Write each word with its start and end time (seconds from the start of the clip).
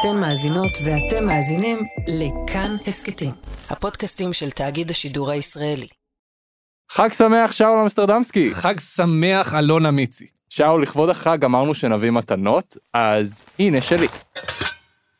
אתן 0.00 0.16
מאזינות 0.16 0.78
ואתם 0.84 1.26
מאזינים 1.26 1.78
לכאן 2.08 2.76
הסכתים, 2.86 3.30
הפודקאסטים 3.70 4.32
של 4.32 4.50
תאגיד 4.50 4.90
השידור 4.90 5.30
הישראלי. 5.30 5.86
חג 6.90 7.08
שמח 7.12 7.52
שאול 7.52 7.78
אמסטרדמסקי. 7.78 8.54
חג 8.54 8.74
שמח 8.80 9.54
אלונה 9.54 9.90
מיצי. 9.90 10.26
שאול, 10.48 10.82
לכבוד 10.82 11.08
החג 11.08 11.44
אמרנו 11.44 11.74
שנביא 11.74 12.10
מתנות, 12.10 12.76
אז 12.94 13.46
הנה 13.58 13.80
שלי. 13.80 14.06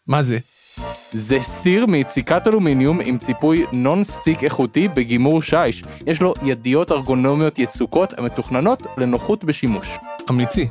מה 0.07 0.23
זה? 0.23 0.39
זה 1.13 1.41
סיר 1.41 1.87
מיציקת 1.87 2.49
אלומיניום 2.49 3.01
עם 3.01 3.19
ציפוי 3.19 3.65
נון 3.73 4.05
סטיק 4.05 4.45
איכותי 4.45 4.89
בגימור 4.89 5.43
שיש. 5.43 5.85
יש 6.07 6.23
לו 6.23 6.35
ידיות 6.43 6.93
ארגונומיות 6.93 7.59
יצוקות 7.59 8.19
המתוכננות 8.19 8.83
לנוחות 8.97 9.45
בשימוש. 9.45 9.89
אמיצי. 10.31 10.69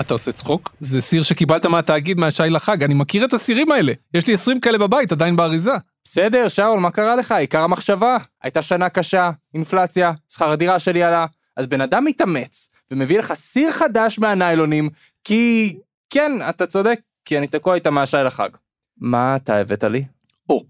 אתה 0.00 0.14
עושה 0.14 0.32
צחוק? 0.32 0.74
זה 0.80 1.00
סיר 1.00 1.22
שקיבלת 1.22 1.66
מהתאגיד 1.66 2.20
מהשי 2.20 2.42
לחג, 2.50 2.82
אני 2.82 2.94
מכיר 2.94 3.24
את 3.24 3.32
הסירים 3.32 3.72
האלה. 3.72 3.92
יש 4.14 4.26
לי 4.26 4.34
20 4.34 4.60
כאלה 4.60 4.78
בבית, 4.78 5.12
עדיין 5.12 5.36
באריזה. 5.36 5.72
בסדר, 6.04 6.48
שאול, 6.48 6.80
מה 6.80 6.90
קרה 6.90 7.16
לך? 7.16 7.32
עיקר 7.32 7.62
המחשבה. 7.62 8.16
הייתה 8.42 8.62
שנה 8.62 8.88
קשה, 8.88 9.30
אינפלציה, 9.54 10.12
שכר 10.32 10.50
הדירה 10.50 10.78
שלי 10.78 11.02
עלה. 11.02 11.26
אז 11.56 11.66
בן 11.66 11.80
אדם 11.80 12.04
מתאמץ, 12.04 12.70
ומביא 12.90 13.18
לך 13.18 13.32
סיר 13.32 13.72
חדש 13.72 14.18
מהניילונים, 14.18 14.88
כי... 15.24 15.76
כן, 16.10 16.32
אתה 16.50 16.66
צודק, 16.66 17.00
כי 17.24 17.38
אני 17.38 17.46
תקוע 17.46 17.74
איתה 17.74 17.90
מהשי 17.90 18.16
לחג. 18.26 18.48
מה 19.00 19.36
אתה 19.36 19.56
הבאת 19.56 19.84
לי? 19.84 20.04
או, 20.50 20.64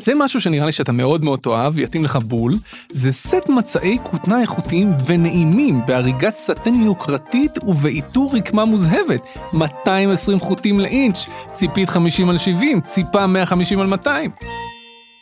זה 0.00 0.12
משהו 0.16 0.40
שנראה 0.40 0.66
לי 0.66 0.72
שאתה 0.72 0.92
מאוד 0.92 1.24
מאוד 1.24 1.38
תאהב, 1.38 1.78
יתאים 1.78 2.04
לך 2.04 2.16
בול. 2.16 2.54
זה 2.90 3.12
סט 3.12 3.48
מצעי 3.48 3.98
כותנה 4.02 4.40
איכותיים 4.40 4.92
ונעימים 5.06 5.80
בהריגת 5.86 6.34
סטן 6.34 6.74
יוקרתית 6.74 7.64
ובעיטור 7.64 8.36
רקמה 8.36 8.64
מוזהבת. 8.64 9.20
220 9.52 10.40
חוטים 10.40 10.80
לאינץ', 10.80 11.28
ציפית 11.52 11.88
50 11.88 12.30
על 12.30 12.38
70, 12.38 12.80
ציפה 12.80 13.26
150 13.26 13.80
על 13.80 13.86
200. 13.86 14.30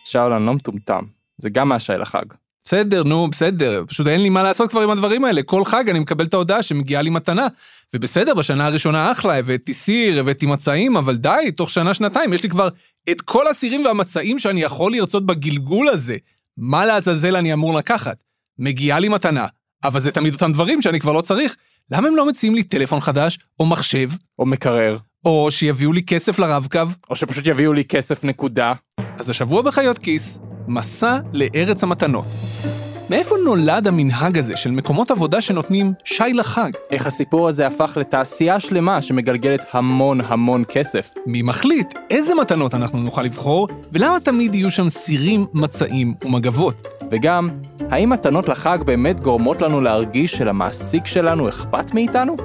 שאול, 0.05 0.33
אני 0.33 0.47
לא 0.47 0.55
מטומטם. 0.55 1.03
זה 1.39 1.51
גם 1.51 1.69
מהשי 1.69 1.93
לחג. 1.93 2.25
בסדר, 2.64 3.03
נו, 3.03 3.28
בסדר, 3.31 3.84
פשוט 3.89 4.06
אין 4.06 4.23
לי 4.23 4.28
מה 4.28 4.42
לעשות 4.42 4.70
כבר 4.70 4.81
עם 4.81 4.91
הדברים 4.91 5.25
האלה. 5.25 5.42
כל 5.42 5.64
חג 5.64 5.91
אני 5.91 5.98
מקבל 5.98 6.25
את 6.25 6.34
ההודעה 6.34 6.62
שמגיעה 6.62 7.03
לי 7.03 7.11
מתנה. 7.11 7.47
ובסדר, 7.95 8.34
בשנה 8.34 8.67
הראשונה 8.67 9.12
אחלה, 9.12 9.39
הבאתי 9.39 9.75
סיר, 9.75 10.20
הבאתי 10.20 10.47
מצעים, 10.47 10.97
אבל 10.97 11.17
די, 11.17 11.53
תוך 11.56 11.70
שנה-שנתיים 11.70 12.33
יש 12.33 12.42
לי 12.42 12.48
כבר 12.48 12.69
את 13.11 13.20
כל 13.20 13.48
הסירים 13.48 13.84
והמצעים 13.84 14.39
שאני 14.39 14.62
יכול 14.62 14.92
לרצות 14.92 15.27
בגלגול 15.27 15.89
הזה. 15.89 16.17
מה 16.56 16.87
לעזאזל 16.87 17.37
אני 17.37 17.53
אמור 17.53 17.75
לקחת? 17.75 18.25
מגיעה 18.59 18.98
לי 18.98 19.09
מתנה, 19.09 19.47
אבל 19.84 20.00
זה 20.00 20.12
תמיד 20.12 20.34
אותם 20.34 20.53
דברים 20.53 20.83
שאני 20.83 21.00
כבר 21.00 21.12
לא 21.12 21.20
צריך. 21.20 21.56
למה 21.91 22.09
הם 22.09 22.17
לא 22.17 22.27
מציעים 22.27 22.55
לי 22.55 22.62
טלפון 22.62 23.00
חדש, 23.00 23.39
או 23.61 23.67
מחשב, 23.67 24.09
או 24.39 24.47
מקרר. 24.47 24.97
או 25.25 25.50
שיביאו 25.50 25.93
לי 25.93 26.03
כסף 26.03 26.39
לרב-קו? 26.39 26.81
או 27.11 27.17
שפשוט 27.17 27.47
יביאו 27.47 27.72
לי 27.72 27.84
כסף 27.84 28.25
נקודה. 28.25 28.72
אז 29.19 29.31
השבוע 29.31 29.62
בחיות 29.62 29.98
כיס, 29.98 30.41
מסע 30.69 31.19
לארץ 31.33 31.83
המתנות. 31.83 32.25
מאיפה 33.11 33.37
נולד 33.45 33.87
המנהג 33.87 34.39
הזה 34.39 34.57
של 34.57 34.71
מקומות 34.71 35.11
עבודה 35.11 35.41
שנותנים 35.41 35.93
שי 36.05 36.33
לחג? 36.35 36.71
איך 36.91 37.07
הסיפור 37.07 37.49
הזה 37.49 37.67
הפך 37.67 37.97
לתעשייה 38.01 38.61
שלמה 38.61 39.03
שמגלגלת 39.03 39.65
המון 39.73 40.21
המון 40.25 40.65
כסף. 40.69 41.15
מי 41.27 41.43
מחליט 41.43 41.95
איזה 42.11 42.35
מתנות 42.35 42.75
אנחנו 42.75 42.99
נוכל 42.99 43.23
לבחור, 43.23 43.69
ולמה 43.93 44.21
תמיד 44.21 44.55
יהיו 44.55 44.71
שם 44.71 44.89
סירים, 44.89 45.47
מצעים 45.55 46.15
ומגבות? 46.25 46.89
וגם, 47.11 47.49
האם 47.91 48.11
מתנות 48.11 48.49
לחג 48.49 48.79
באמת 48.87 49.21
גורמות 49.21 49.63
לנו 49.63 49.81
להרגיש 49.81 50.33
שלמעסיק 50.33 51.07
שלנו 51.07 51.49
אכפת 51.49 51.95
מאיתנו? 51.95 52.37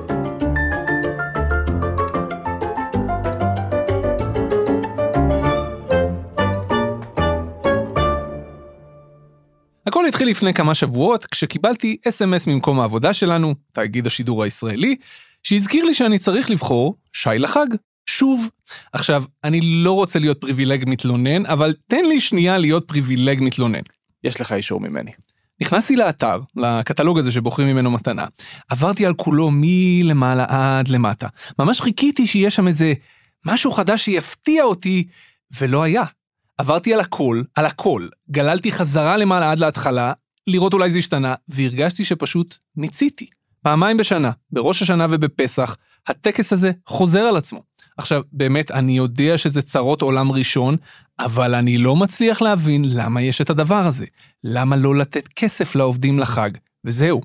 הכל 10.04 10.10
התחיל 10.10 10.30
לפני 10.30 10.54
כמה 10.54 10.76
שבועות, 10.76 11.26
כשקיבלתי 11.26 11.98
אס.אם.אס 12.08 12.48
ממקום 12.48 12.80
העבודה 12.80 13.14
שלנו, 13.14 13.56
תאגיד 13.72 14.08
השידור 14.08 14.44
הישראלי, 14.44 14.96
שהזכיר 15.44 15.86
לי 15.86 15.94
שאני 15.94 16.20
צריך 16.20 16.50
לבחור 16.50 16.96
שי 17.14 17.30
לחג. 17.38 17.68
שוב. 18.06 18.50
עכשיו, 18.94 19.24
אני 19.44 19.62
לא 19.62 19.92
רוצה 19.92 20.20
להיות 20.20 20.42
פריבילג 20.42 20.84
מתלונן, 20.88 21.46
אבל 21.46 21.74
תן 21.88 22.06
לי 22.06 22.20
שנייה 22.20 22.58
להיות 22.58 22.88
פריבילג 22.88 23.40
מתלונן. 23.42 23.80
יש 24.24 24.42
לך 24.42 24.52
אישור 24.52 24.80
ממני. 24.80 25.12
נכנסתי 25.62 25.96
לאתר, 25.96 26.40
לקטלוג 26.56 27.20
הזה 27.20 27.32
שבוחרים 27.32 27.68
ממנו 27.68 27.92
מתנה. 27.92 28.26
עברתי 28.70 29.06
על 29.06 29.14
כולו 29.14 29.50
מלמעלה 29.52 30.46
עד 30.48 30.88
למטה. 30.88 31.28
ממש 31.60 31.82
חיכיתי 31.82 32.28
שיהיה 32.28 32.50
שם 32.50 32.68
איזה 32.68 32.94
משהו 33.46 33.72
חדש 33.72 34.06
שיפתיע 34.06 34.64
אותי, 34.64 35.08
ולא 35.60 35.84
היה. 35.84 36.04
עברתי 36.58 36.94
על 36.94 37.00
הכל, 37.00 37.42
על 37.56 37.66
הכל, 37.66 38.08
גללתי 38.32 38.72
חזרה 38.72 39.18
למעלה 39.18 39.52
עד 39.52 39.60
להתחלה, 39.60 40.14
לראות 40.48 40.74
אולי 40.74 40.92
זה 40.92 41.00
השתנה, 41.00 41.36
והרגשתי 41.48 42.06
שפשוט 42.06 42.58
מיציתי. 42.76 43.28
פעמיים 43.64 43.98
בשנה, 43.98 44.32
בראש 44.52 44.82
השנה 44.82 45.08
ובפסח, 45.10 45.78
הטקס 46.08 46.54
הזה 46.54 46.72
חוזר 46.88 47.20
על 47.20 47.36
עצמו. 47.36 47.64
עכשיו, 47.98 48.22
באמת, 48.32 48.72
אני 48.72 48.98
יודע 48.98 49.38
שזה 49.38 49.62
צרות 49.62 50.02
עולם 50.02 50.32
ראשון, 50.32 50.78
אבל 51.20 51.56
אני 51.56 51.78
לא 51.78 51.96
מצליח 51.96 52.42
להבין 52.42 52.86
למה 52.90 53.22
יש 53.22 53.42
את 53.42 53.50
הדבר 53.50 53.86
הזה. 53.86 54.06
למה 54.44 54.76
לא 54.76 54.96
לתת 54.96 55.28
כסף 55.28 55.76
לעובדים 55.76 56.20
לחג? 56.20 56.50
וזהו. 56.86 57.22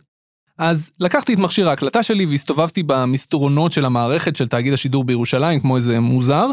אז 0.58 0.92
לקחתי 1.00 1.34
את 1.34 1.38
מכשיר 1.38 1.69
ההקלטה 1.69 2.02
שלי 2.02 2.26
והסתובבתי 2.26 2.82
במסדרונות 2.82 3.72
של 3.72 3.84
המערכת 3.84 4.36
של 4.36 4.48
תאגיד 4.48 4.72
השידור 4.72 5.04
בירושלים, 5.04 5.60
כמו 5.60 5.76
איזה 5.76 6.00
מוזר, 6.00 6.46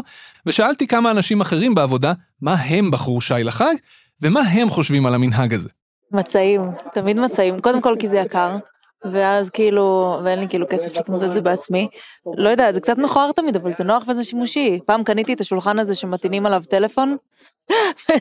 ושאלתי 0.46 0.86
כמה 0.86 1.10
אנשים 1.10 1.40
אחרים 1.40 1.74
בעבודה, 1.74 2.12
מה 2.42 2.54
הם 2.54 2.90
בחרו 2.90 3.20
שי 3.20 3.34
לחג, 3.44 3.74
ומה 4.22 4.40
הם 4.40 4.68
חושבים 4.68 5.06
על 5.06 5.14
המנהג 5.14 5.54
הזה. 5.54 5.68
מצעים, 6.12 6.60
תמיד 6.94 7.20
מצעים, 7.20 7.60
קודם 7.60 7.80
כל 7.80 7.94
כי 7.98 8.08
זה 8.08 8.18
יקר, 8.18 8.56
ואז 9.04 9.50
כאילו, 9.50 10.18
ואין 10.24 10.38
לי 10.40 10.48
כאילו 10.48 10.66
כסף 10.70 10.96
לקנות 10.96 11.22
את 11.24 11.32
זה 11.32 11.40
בעצמי. 11.40 11.88
לא 12.36 12.48
יודעת, 12.48 12.74
זה 12.74 12.80
קצת 12.80 12.98
מכוער 12.98 13.32
תמיד, 13.32 13.56
אבל 13.56 13.72
זה 13.72 13.84
נוח 13.84 14.04
וזה 14.08 14.24
שימושי. 14.24 14.80
פעם 14.86 15.04
קניתי 15.04 15.32
את 15.32 15.40
השולחן 15.40 15.78
הזה 15.78 15.94
שמטעינים 15.94 16.46
עליו 16.46 16.62
טלפון, 16.70 17.16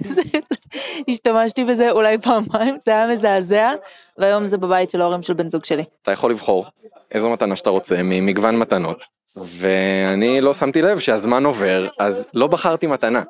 וזה- 0.04 0.22
השתמשתי 1.10 1.64
בזה 1.64 1.92
אולי 1.92 2.18
פעמיים, 2.18 2.78
זה 2.80 2.92
היה 2.92 3.08
מזעזע, 3.08 3.72
והיום 4.18 4.48
זה 4.48 4.58
בבית 4.58 4.90
של 4.90 5.02
ההורים 5.02 5.22
של 5.22 5.34
בן 5.34 5.50
זוג 5.50 5.66
שלי. 5.66 5.84
אתה 6.02 6.12
יכול 6.12 6.32
לבחור 6.32 6.66
איזו 7.12 7.30
מתנה 7.30 7.56
שאתה 7.56 7.70
רוצה 7.70 7.96
ממגוון 8.04 8.58
מתנות 8.58 9.06
ואני 9.36 10.42
לא 10.42 10.54
שמתי 10.54 10.82
לב 10.82 11.00
שהזמן 11.00 11.46
עובר 11.46 11.88
אז 12.00 12.26
לא 12.34 12.48
בחרתי 12.48 12.88
מתנה. 12.88 13.24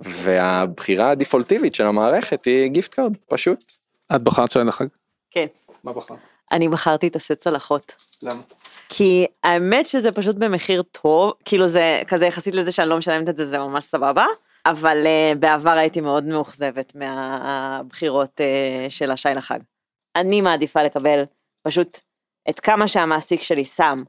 והבחירה 0.00 1.10
הדפולטיבית 1.10 1.74
של 1.74 1.84
המערכת 1.86 2.44
היא 2.44 2.68
gift 2.68 2.94
card 2.94 3.12
פשוט. 3.28 3.72
את 4.16 4.22
בחרת 4.22 4.50
שי 4.50 4.58
לחג? 4.58 4.86
כן. 5.30 5.46
מה 5.84 5.92
בחרת? 5.92 6.18
אני 6.52 6.68
בחרתי 6.68 7.08
את 7.08 7.16
הסט 7.16 7.32
צלחות. 7.32 7.94
למה? 8.22 8.40
כי 8.88 9.26
האמת 9.42 9.86
שזה 9.86 10.12
פשוט 10.12 10.36
במחיר 10.36 10.82
טוב, 10.82 11.32
כאילו 11.44 11.68
זה 11.68 12.02
כזה 12.06 12.26
יחסית 12.26 12.54
לזה 12.54 12.72
שאני 12.72 12.88
לא 12.88 12.98
משלמת 12.98 13.28
את 13.28 13.36
זה, 13.36 13.44
זה 13.44 13.58
ממש 13.58 13.84
סבבה, 13.84 14.26
אבל 14.66 14.96
uh, 15.04 15.38
בעבר 15.38 15.70
הייתי 15.70 16.00
מאוד 16.00 16.24
מאוכזבת 16.24 16.92
מהבחירות 16.94 18.40
uh, 18.40 18.90
של 18.90 19.10
השי 19.10 19.28
לחג. 19.34 19.58
אני 20.16 20.40
מעדיפה 20.40 20.82
לקבל 20.82 21.22
פשוט 21.62 22.00
את 22.50 22.60
כמה 22.60 22.88
שהמעסיק 22.88 23.42
שלי 23.42 23.64
שם 23.64 24.02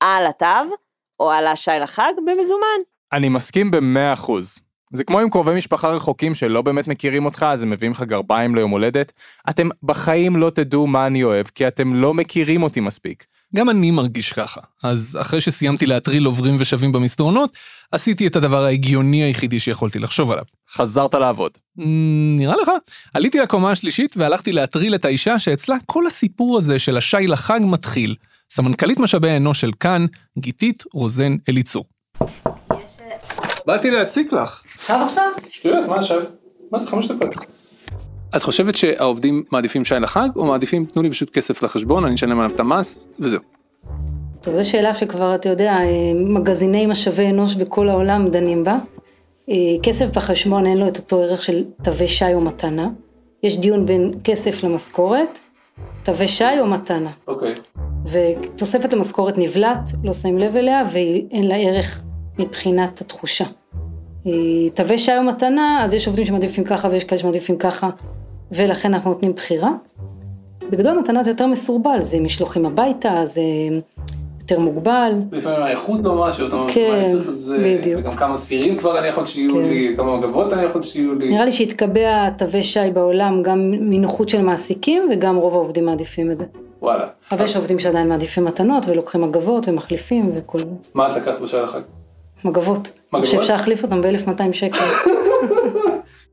על 0.00 0.26
התו, 0.26 0.76
או 1.20 1.30
על 1.30 1.46
השי 1.46 1.70
לחג, 1.80 2.12
במזומן. 2.16 2.80
אני 3.12 3.28
מסכים 3.28 3.70
במאה 3.70 4.12
אחוז. 4.12 4.65
זה 4.92 5.04
כמו 5.04 5.20
עם 5.20 5.30
קרובי 5.30 5.54
משפחה 5.56 5.88
רחוקים 5.88 6.34
שלא 6.34 6.62
באמת 6.62 6.88
מכירים 6.88 7.24
אותך, 7.24 7.46
אז 7.48 7.62
הם 7.62 7.70
מביאים 7.70 7.92
לך 7.92 8.02
גרביים 8.02 8.54
ליום 8.54 8.70
הולדת. 8.70 9.12
אתם 9.50 9.68
בחיים 9.82 10.36
לא 10.36 10.50
תדעו 10.50 10.86
מה 10.86 11.06
אני 11.06 11.24
אוהב, 11.24 11.46
כי 11.46 11.68
אתם 11.68 11.94
לא 11.94 12.14
מכירים 12.14 12.62
אותי 12.62 12.80
מספיק. 12.80 13.24
גם 13.56 13.70
אני 13.70 13.90
מרגיש 13.90 14.32
ככה. 14.32 14.60
אז 14.82 15.18
אחרי 15.20 15.40
שסיימתי 15.40 15.86
להטריל 15.86 16.24
עוברים 16.24 16.56
ושבים 16.58 16.92
במסדרונות, 16.92 17.56
עשיתי 17.92 18.26
את 18.26 18.36
הדבר 18.36 18.64
ההגיוני 18.64 19.22
היחידי 19.22 19.58
שיכולתי 19.58 19.98
לחשוב 19.98 20.30
עליו. 20.30 20.44
חזרת 20.70 21.14
לעבוד. 21.14 21.52
"מ, 21.76 22.38
נראה 22.38 22.54
לך? 22.62 22.70
עליתי 23.14 23.38
לקומה 23.38 23.70
השלישית 23.70 24.14
והלכתי 24.16 24.52
להטריל 24.52 24.94
את 24.94 25.04
האישה 25.04 25.38
שאצלה 25.38 25.76
כל 25.86 26.06
הסיפור 26.06 26.58
הזה 26.58 26.78
של 26.78 26.96
השי 26.96 27.26
לחג 27.26 27.60
מתחיל. 27.62 28.14
סמנכ"לית 28.50 28.98
משאבי 28.98 29.30
האנוש 29.30 29.60
של 29.60 29.70
כאן, 29.80 30.06
גיתית 30.38 30.84
רוזן 30.92 31.36
אליצור. 31.48 31.84
באתי 33.66 33.90
להציק 33.90 34.32
לך. 34.32 34.62
עכשיו 34.78 35.00
עכשיו? 35.04 35.30
שטויות, 35.48 35.88
מה 35.88 35.96
עכשיו? 35.96 36.22
מה 36.72 36.78
זה 36.78 36.86
חמש 36.86 37.08
דקות? 37.08 37.34
את 38.36 38.42
חושבת 38.42 38.76
שהעובדים 38.76 39.42
מעדיפים 39.52 39.84
שי 39.84 39.94
לחג, 39.94 40.28
או 40.36 40.44
מעדיפים 40.44 40.84
תנו 40.84 41.02
לי 41.02 41.10
פשוט 41.10 41.30
כסף 41.30 41.62
לחשבון, 41.62 42.04
אני 42.04 42.14
אשלם 42.14 42.38
עליו 42.38 42.54
את 42.54 42.60
המס, 42.60 43.08
וזהו. 43.20 43.40
טוב, 44.40 44.54
זו 44.54 44.70
שאלה 44.70 44.94
שכבר, 44.94 45.34
אתה 45.34 45.48
יודע, 45.48 45.72
אה, 45.72 45.84
מגזיני 46.14 46.86
משאבי 46.86 47.26
אנוש 47.26 47.54
בכל 47.54 47.88
העולם 47.88 48.28
דנים 48.28 48.64
בה. 48.64 48.78
אה, 49.50 49.54
כסף 49.82 50.06
בחשבון 50.16 50.66
אין 50.66 50.78
לו 50.78 50.88
את 50.88 50.96
אותו 50.96 51.22
ערך 51.22 51.42
של 51.42 51.64
תווי 51.82 52.08
שי 52.08 52.34
או 52.34 52.40
מתנה. 52.40 52.88
יש 53.42 53.58
דיון 53.58 53.86
בין 53.86 54.12
כסף 54.24 54.64
למשכורת, 54.64 55.38
תווי 56.02 56.28
שי 56.28 56.60
או 56.60 56.66
מתנה. 56.66 57.10
אוקיי. 57.28 57.54
ותוספת 58.06 58.92
למשכורת 58.92 59.38
נבלעת, 59.38 59.90
לא 60.04 60.12
שמים 60.12 60.38
לב 60.38 60.56
אליה, 60.56 60.82
ואין 60.92 61.48
לה 61.48 61.56
ערך 61.56 62.02
מבחינת 62.38 63.00
התחושה. 63.00 63.44
אה, 64.26 64.32
תווי 64.74 64.98
שי 64.98 65.16
או 65.16 65.22
מתנה, 65.22 65.84
אז 65.84 65.94
יש 65.94 66.06
עובדים 66.06 66.26
שמעדיפים 66.26 66.64
ככה 66.64 66.88
ויש 66.88 67.04
כאלה 67.04 67.18
שמעדיפים 67.20 67.56
ככה, 67.56 67.90
ולכן 68.52 68.94
אנחנו 68.94 69.10
נותנים 69.10 69.32
בחירה. 69.32 69.70
בגדול 70.70 70.98
מתנה 70.98 71.22
זה 71.22 71.30
יותר 71.30 71.46
מסורבל, 71.46 72.02
זה 72.02 72.20
משלוחים 72.20 72.66
הביתה, 72.66 73.26
זה 73.26 73.42
יותר 74.40 74.58
מוגבל. 74.58 75.12
לפעמים 75.32 75.62
האיכות 75.62 76.00
לא 76.02 76.14
משהו, 76.14 76.48
אתה 76.48 76.56
אומר, 76.56 76.72
כן, 76.72 77.04
צריך 77.06 77.28
לזה, 77.28 77.58
בדיוק. 77.58 78.00
וגם 78.00 78.16
כמה 78.16 78.36
סירים 78.36 78.76
כבר 78.76 78.98
אני 78.98 79.08
יכול 79.08 79.24
שיהיו 79.24 79.50
כן. 79.50 79.62
לי, 79.62 79.94
כמה 79.96 80.16
מגבות 80.16 80.52
אני 80.52 80.62
יכול 80.62 80.82
שיהיו 80.82 81.14
לי. 81.14 81.30
נראה 81.30 81.44
לי 81.44 81.52
שהתקבע 81.52 82.30
תווי 82.30 82.62
שי 82.62 82.90
בעולם 82.92 83.42
גם 83.42 83.70
מנוחות 83.70 84.28
של 84.28 84.42
מעסיקים 84.42 85.08
וגם 85.12 85.36
רוב 85.36 85.54
העובדים 85.54 85.84
מעדיפים 85.84 86.30
את 86.30 86.38
זה. 86.38 86.44
וואלה. 86.82 87.06
אבל 87.32 87.44
יש 87.44 87.56
עובדים 87.56 87.78
שעדיין 87.78 88.08
מעדיפים 88.08 88.44
מתנות 88.44 88.88
ולוקחים 88.88 89.22
מגבות 89.22 89.68
ומחליפים 89.68 90.32
וכל 90.34 90.58
מה 90.94 91.08
את 91.10 91.16
לקחת 91.16 91.40
בשעה 91.40 91.62
לחג? 91.62 91.80
מגבות. 92.44 92.90
מגבות? 93.12 93.30
שאפשר 93.30 93.52
להחליף 93.56 93.82
אותם 93.82 94.02
ב-1200 94.02 94.52
שקל. 94.52 94.84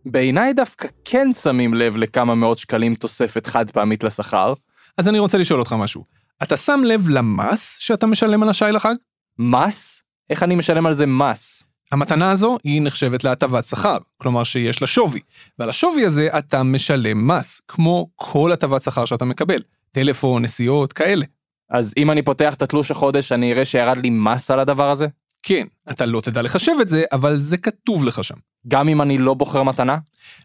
בעיניי 0.06 0.54
דווקא 0.54 0.88
כן 1.06 1.34
שמים 1.34 1.74
לב 1.74 1.98
לכמה 1.98 2.36
מאות 2.36 2.58
שקלים 2.58 2.96
תוספת 2.96 3.48
חד 3.48 3.72
פעמית 3.72 4.04
לשכר. 4.04 4.54
אז 4.98 5.08
אני 5.08 5.20
רוצה 5.20 5.38
לשאול 5.38 5.60
אותך 5.60 5.74
משהו. 5.74 6.04
אתה 6.44 6.58
שם 6.58 6.82
לב 6.86 7.10
למס 7.10 7.78
שאתה 7.80 8.06
משלם 8.06 8.44
על 8.44 8.50
השי 8.50 8.66
לחג? 8.72 8.96
מס? 9.40 10.04
איך 10.30 10.44
אני 10.44 10.56
משלם 10.56 10.86
על 10.86 10.94
זה 10.94 11.06
מס? 11.06 11.64
המתנה 11.92 12.32
הזו 12.32 12.58
היא 12.64 12.82
נחשבת 12.82 13.24
להטבת 13.24 13.66
שכר, 13.66 13.98
כלומר 14.18 14.44
שיש 14.44 14.82
לה 14.82 14.88
שווי, 14.88 15.20
ועל 15.60 15.70
השווי 15.70 16.06
הזה 16.06 16.30
אתה 16.38 16.64
משלם 16.64 17.28
מס, 17.28 17.62
כמו 17.68 18.08
כל 18.16 18.52
הטבת 18.52 18.82
שכר 18.82 19.06
שאתה 19.06 19.26
מקבל, 19.26 19.62
טלפון, 19.92 20.42
נסיעות, 20.42 20.94
כאלה. 20.94 21.26
אז 21.70 21.94
אם 21.98 22.12
אני 22.12 22.22
פותח 22.22 22.54
את 22.54 22.62
התלוש 22.62 22.92
החודש, 22.92 23.32
אני 23.32 23.54
אראה 23.54 23.66
שירד 23.66 23.98
לי 23.98 24.10
מס 24.10 24.52
על 24.52 24.60
הדבר 24.60 24.90
הזה? 24.90 25.08
כן, 25.44 25.68
אתה 25.92 26.06
לא 26.06 26.22
תדע 26.22 26.42
לחשב 26.42 26.72
את 26.82 26.88
זה, 26.88 27.04
אבל 27.12 27.38
זה 27.38 27.58
כתוב 27.58 28.04
לך 28.04 28.24
שם. 28.24 28.36
גם 28.68 28.90
אם 28.90 29.02
אני 29.02 29.18
לא 29.18 29.34
בוחר 29.34 29.64
מתנה? 29.64 29.98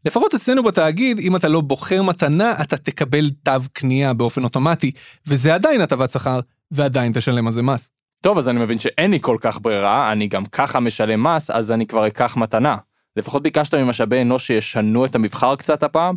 לפחות 0.04 0.34
אצלנו 0.34 0.62
בתאגיד, 0.62 1.18
אם 1.18 1.36
אתה 1.36 1.48
לא 1.48 1.60
בוחר 1.60 2.02
מתנה, 2.02 2.54
אתה 2.62 2.76
תקבל 2.76 3.30
תו 3.42 3.52
קנייה 3.72 4.14
באופן 4.14 4.44
אוטומטי, 4.44 4.92
וזה 5.26 5.54
עדיין 5.54 5.80
הטבת 5.80 6.10
שכר, 6.10 6.40
ועדיין 6.70 7.12
תשלם 7.12 7.46
על 7.46 7.52
זה 7.52 7.62
מס. 7.62 7.90
טוב, 8.20 8.38
אז 8.38 8.48
אני 8.48 8.60
מבין 8.60 8.78
שאין 8.78 9.10
לי 9.10 9.20
כל 9.20 9.36
כך 9.40 9.58
ברירה, 9.62 10.12
אני 10.12 10.28
גם 10.28 10.46
ככה 10.46 10.80
משלם 10.80 11.22
מס, 11.22 11.50
אז 11.50 11.72
אני 11.72 11.86
כבר 11.86 12.06
אקח 12.06 12.36
מתנה. 12.36 12.76
לפחות 13.18 13.42
ביקשת 13.42 13.74
ממשאבי 13.74 14.22
אנוש 14.22 14.46
שישנו 14.46 15.04
את 15.04 15.14
המבחר 15.14 15.56
קצת 15.56 15.82
הפעם? 15.82 16.14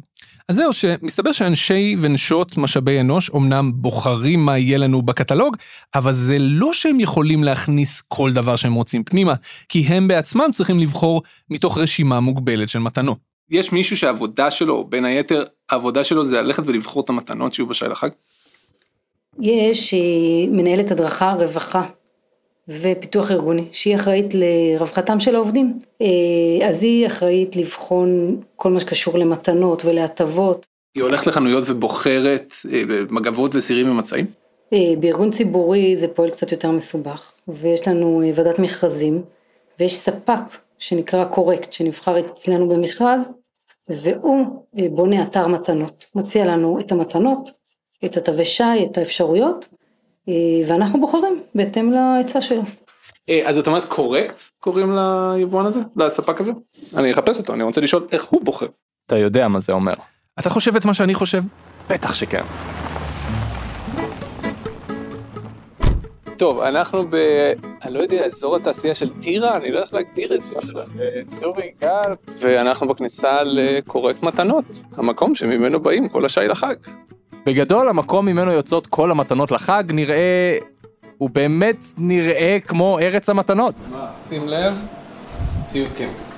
אז 0.49 0.55
זהו, 0.55 0.73
שמסתבר 0.73 1.31
שאנשי 1.31 1.95
ונשות 1.99 2.57
משאבי 2.57 2.99
אנוש 2.99 3.29
אומנם 3.29 3.71
בוחרים 3.75 4.45
מה 4.45 4.57
יהיה 4.57 4.77
לנו 4.77 5.01
בקטלוג, 5.01 5.57
אבל 5.95 6.13
זה 6.13 6.37
לא 6.39 6.73
שהם 6.73 6.99
יכולים 6.99 7.43
להכניס 7.43 8.01
כל 8.01 8.33
דבר 8.33 8.55
שהם 8.55 8.73
רוצים 8.73 9.03
פנימה, 9.03 9.33
כי 9.69 9.79
הם 9.79 10.07
בעצמם 10.07 10.49
צריכים 10.51 10.79
לבחור 10.79 11.21
מתוך 11.49 11.77
רשימה 11.77 12.19
מוגבלת 12.19 12.69
של 12.69 12.79
מתנות. 12.79 13.17
יש 13.49 13.71
מישהו 13.71 13.97
שהעבודה 13.97 14.51
שלו, 14.51 14.83
בין 14.89 15.05
היתר, 15.05 15.43
העבודה 15.69 16.03
שלו 16.03 16.25
זה 16.25 16.41
ללכת 16.41 16.67
ולבחור 16.67 17.03
את 17.03 17.09
המתנות 17.09 17.53
שיהיו 17.53 17.67
בשי 17.67 17.85
לחג? 17.85 18.09
יש 19.39 19.93
אה, 19.93 19.99
מנהלת 20.51 20.91
הדרכה, 20.91 21.33
רווחה 21.33 21.83
ופיתוח 22.81 23.31
ארגוני, 23.31 23.65
שהיא 23.71 23.95
אחראית 23.95 24.33
לרווחתם 24.33 25.19
של 25.19 25.35
העובדים. 25.35 25.79
אה, 26.01 26.67
אז 26.69 26.83
היא 26.83 27.07
אחראית 27.07 27.55
לבחון 27.55 28.41
כל 28.55 28.69
מה 28.69 28.79
שקשור 28.79 29.17
למתנות 29.17 29.85
ולהטבות. 29.85 30.65
היא 30.95 31.03
הולכת 31.03 31.27
לחנויות 31.27 31.63
ובוחרת 31.67 32.53
אה, 32.71 32.81
מגבות 33.09 33.55
וסירים 33.55 33.91
ומצעים? 33.91 34.25
אה, 34.73 34.93
בארגון 34.99 35.31
ציבורי 35.31 35.97
זה 35.97 36.07
פועל 36.07 36.29
קצת 36.29 36.51
יותר 36.51 36.71
מסובך, 36.71 37.31
ויש 37.47 37.87
לנו 37.87 38.21
ועדת 38.35 38.59
מכרזים, 38.59 39.21
ויש 39.79 39.97
ספק 39.97 40.41
שנקרא 40.79 41.25
קורקט, 41.25 41.73
שנבחר 41.73 42.19
אצלנו 42.19 42.69
במכרז, 42.69 43.29
והוא 43.89 44.65
בונה 44.73 45.23
אתר 45.23 45.47
מתנות, 45.47 46.05
מציע 46.15 46.45
לנו 46.45 46.79
את 46.79 46.91
המתנות, 46.91 47.49
את 48.05 48.17
התווי 48.17 48.45
שי, 48.45 48.63
את 48.91 48.97
האפשרויות, 48.97 49.67
ואנחנו 50.67 51.01
בוחרים 51.01 51.41
בהתאם 51.55 51.91
להיצע 51.91 52.41
שלו. 52.41 52.61
אה, 53.29 53.41
אז 53.45 53.57
את 53.57 53.67
אומרת 53.67 53.85
קורקט 53.85 54.41
קוראים 54.59 54.97
ליבואן 54.97 55.65
הזה? 55.65 55.79
לספק 55.95 56.41
הזה? 56.41 56.51
אני 56.97 57.11
אחפש 57.11 57.37
אותו, 57.37 57.53
אני 57.53 57.63
רוצה 57.63 57.81
לשאול 57.81 58.07
איך 58.11 58.25
הוא 58.25 58.41
בוחר. 58.43 58.67
אתה 59.05 59.17
יודע 59.17 59.47
מה 59.47 59.59
זה 59.59 59.73
אומר. 59.73 59.93
אתה 60.39 60.49
חושב 60.49 60.75
את 60.75 60.85
מה 60.85 60.93
שאני 60.93 61.13
חושב? 61.13 61.43
בטח 61.89 62.13
שכן. 62.13 62.41
טוב, 66.37 66.59
אנחנו 66.59 67.03
ב... 67.09 67.15
אני 67.83 67.93
לא 67.93 67.99
יודע, 67.99 68.25
אזור 68.25 68.55
התעשייה 68.55 68.95
של 68.95 69.09
טירה, 69.21 69.57
אני 69.57 69.71
לא 69.71 69.75
יודע 69.75 69.81
איך 69.81 69.93
להגדיר 69.93 70.35
את 70.35 70.43
זה. 70.43 70.55
צורי 71.27 71.71
גל. 71.81 72.13
ואנחנו 72.39 72.87
בכניסה 72.87 73.43
לקורקט 73.43 74.23
מתנות, 74.23 74.65
המקום 74.97 75.35
שממנו 75.35 75.79
באים 75.79 76.09
כל 76.09 76.25
השי 76.25 76.47
לחג. 76.49 76.75
בגדול, 77.45 77.89
המקום 77.89 78.25
ממנו 78.25 78.51
יוצאות 78.51 78.87
כל 78.87 79.11
המתנות 79.11 79.51
לחג 79.51 79.83
נראה... 79.93 80.57
הוא 81.17 81.29
באמת 81.29 81.85
נראה 81.97 82.57
כמו 82.65 82.99
ארץ 82.99 83.29
המתנות. 83.29 83.89
שים 84.27 84.49
לב, 84.49 84.73
ציוד 85.63 85.89
קמפ. 85.97 86.31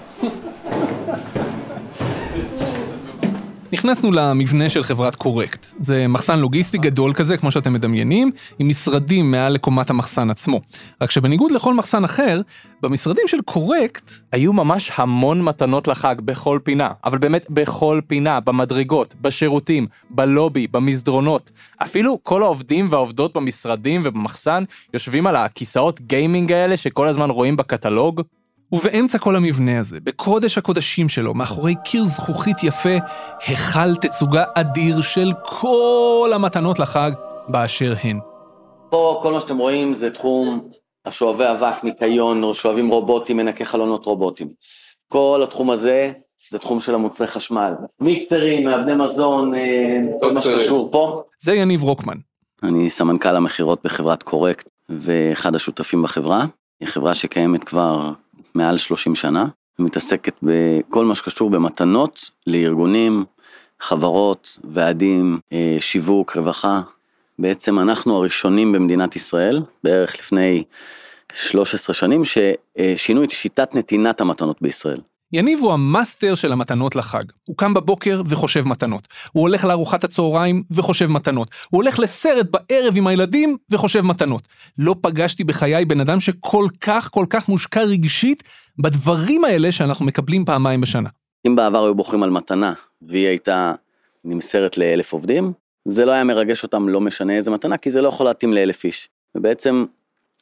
נכנסנו 3.74 4.12
למבנה 4.12 4.70
של 4.70 4.84
חברת 4.84 5.16
קורקט. 5.16 5.68
זה 5.80 6.08
מחסן 6.08 6.40
לוגיסטי 6.40 6.78
גדול 6.78 7.14
כזה, 7.14 7.38
כמו 7.38 7.52
שאתם 7.52 7.74
מדמיינים, 7.74 8.32
עם 8.60 8.70
משרדים 8.70 9.32
מעל 9.32 9.54
לקומת 9.54 9.90
המחסן 9.90 10.30
עצמו. 10.30 10.62
רק 11.02 11.12
שבניגוד 11.12 11.52
לכל 11.52 11.74
מחסן 11.74 12.04
אחר, 12.04 12.42
במשרדים 12.82 13.28
של 13.28 13.42
קורקט, 13.46 14.12
היו 14.32 14.54
ממש 14.54 14.92
המון 14.96 15.42
מתנות 15.42 15.88
לחג 15.88 16.16
בכל 16.26 16.60
פינה, 16.64 16.90
אבל 17.06 17.18
באמת 17.18 17.46
בכל 17.50 18.02
פינה, 18.08 18.40
במדרגות, 18.40 19.16
בשירותים, 19.22 19.88
בלובי, 20.10 20.68
במסדרונות. 20.68 21.52
אפילו 21.78 22.20
כל 22.24 22.44
העובדים 22.44 22.88
והעובדות 22.90 23.34
במשרדים 23.38 24.02
ובמחסן 24.04 24.64
יושבים 24.94 25.28
על 25.28 25.36
הכיסאות 25.36 26.02
גיימינג 26.02 26.52
האלה 26.52 26.78
שכל 26.78 27.08
הזמן 27.08 27.30
רואים 27.30 27.58
בקטלוג. 27.58 28.22
ובאמצע 28.74 29.18
כל 29.18 29.36
המבנה 29.36 29.80
הזה, 29.80 30.00
בקודש 30.04 30.58
הקודשים 30.58 31.10
שלו, 31.10 31.34
מאחורי 31.34 31.76
קיר 31.84 32.04
זכוכית 32.04 32.64
יפה, 32.64 32.98
היכל 33.48 33.96
תצוגה 33.96 34.44
אדיר 34.56 35.02
של 35.02 35.32
כל 35.44 36.32
המתנות 36.36 36.80
לחג 36.80 37.12
באשר 37.48 37.94
הן. 38.04 38.20
פה 38.90 39.20
כל 39.24 39.32
מה 39.32 39.40
שאתם 39.40 39.58
רואים 39.58 39.94
זה 39.94 40.12
תחום 40.12 40.70
השואבי 41.06 41.44
אבק, 41.52 41.84
ניקיון, 41.84 42.54
שואבים 42.54 42.90
רובוטים, 42.90 43.38
מנקי 43.38 43.66
חלונות 43.66 44.06
רובוטים. 44.06 44.48
כל 45.08 45.42
התחום 45.44 45.70
הזה 45.70 46.12
זה 46.52 46.60
תחום 46.60 46.80
של 46.80 46.96
המוצרי 46.96 47.28
חשמל. 47.28 47.74
מיקסרים, 48.00 48.68
מעבדי 48.68 48.96
מזון, 48.96 49.56
אה, 49.56 50.00
כל 50.20 50.32
מה. 50.34 50.42
שקשור 50.42 50.90
פה. 50.92 51.24
זה 51.40 51.54
יניב 51.54 51.84
רוקמן. 51.84 52.18
אני 52.64 52.90
סמנכ"ל 52.90 53.36
המכירות 53.36 53.80
בחברת 53.84 54.24
קורקט 54.24 54.70
ואחד 54.90 55.56
השותפים 55.56 56.02
בחברה. 56.02 56.46
היא 56.80 56.88
חברה 56.88 57.14
שקיימת 57.14 57.64
כבר 57.64 58.12
מעל 58.56 58.78
30 58.78 59.16
שנה, 59.16 59.46
ומתעסקת 59.80 60.34
בכל 60.44 61.06
מה 61.06 61.16
שקשור 61.16 61.50
במתנות 61.50 62.30
לארגונים, 62.48 63.26
חברות, 63.80 64.58
ועדים, 64.64 65.40
אה, 65.54 65.78
שיווק, 65.80 66.38
רווחה. 66.38 66.82
בעצם 67.40 67.80
אנחנו 67.80 68.16
הראשונים 68.16 68.72
במדינת 68.72 69.16
ישראל, 69.16 69.62
בערך 69.84 70.20
לפני 70.20 70.64
13 71.34 71.94
שנים, 71.94 72.22
ששינו 72.26 73.24
את 73.24 73.32
שיטת 73.32 73.76
נתינת 73.76 74.22
המתנות 74.22 74.62
בישראל. 74.62 75.00
יניב 75.34 75.60
הוא 75.60 75.74
המאסטר 75.74 76.36
של 76.36 76.52
המתנות 76.52 76.96
לחג. 76.96 77.24
הוא 77.48 77.58
קם 77.58 77.74
בבוקר 77.74 78.22
וחושב 78.26 78.68
מתנות. 78.68 79.08
הוא 79.32 79.42
הולך 79.42 79.66
לארוחת 79.66 80.04
הצהריים 80.04 80.64
וחושב 80.72 81.06
מתנות. 81.06 81.48
הוא 81.70 81.82
הולך 81.84 82.00
לסרט 82.00 82.48
בערב 82.52 82.94
עם 82.98 83.08
הילדים 83.08 83.58
וחושב 83.72 84.02
מתנות. 84.02 84.48
לא 84.78 84.96
פגשתי 85.02 85.44
בחיי 85.44 85.86
בן 85.86 86.00
אדם 86.00 86.20
שכל 86.20 86.68
כך 86.82 87.10
כל 87.12 87.26
כך 87.30 87.50
מושקע 87.50 87.82
רגשית 87.82 88.44
בדברים 88.80 89.44
האלה 89.44 89.72
שאנחנו 89.72 90.06
מקבלים 90.06 90.46
פעמיים 90.46 90.82
בשנה. 90.82 91.10
אם 91.48 91.56
בעבר 91.56 91.84
היו 91.84 91.96
בוחרים 91.96 92.24
על 92.24 92.30
מתנה, 92.30 92.74
והיא 93.02 93.28
הייתה 93.28 93.74
נמסרת 94.26 94.78
לאלף 94.78 95.14
עובדים, 95.14 95.54
זה 95.86 96.06
לא 96.06 96.12
היה 96.12 96.24
מרגש 96.24 96.64
אותם 96.64 96.90
לא 96.90 97.02
משנה 97.02 97.34
איזה 97.34 97.52
מתנה, 97.52 97.78
כי 97.78 97.92
זה 97.92 98.02
לא 98.02 98.08
יכול 98.08 98.26
להתאים 98.26 98.54
לאלף 98.54 98.84
איש. 98.84 99.10
ובעצם, 99.36 99.86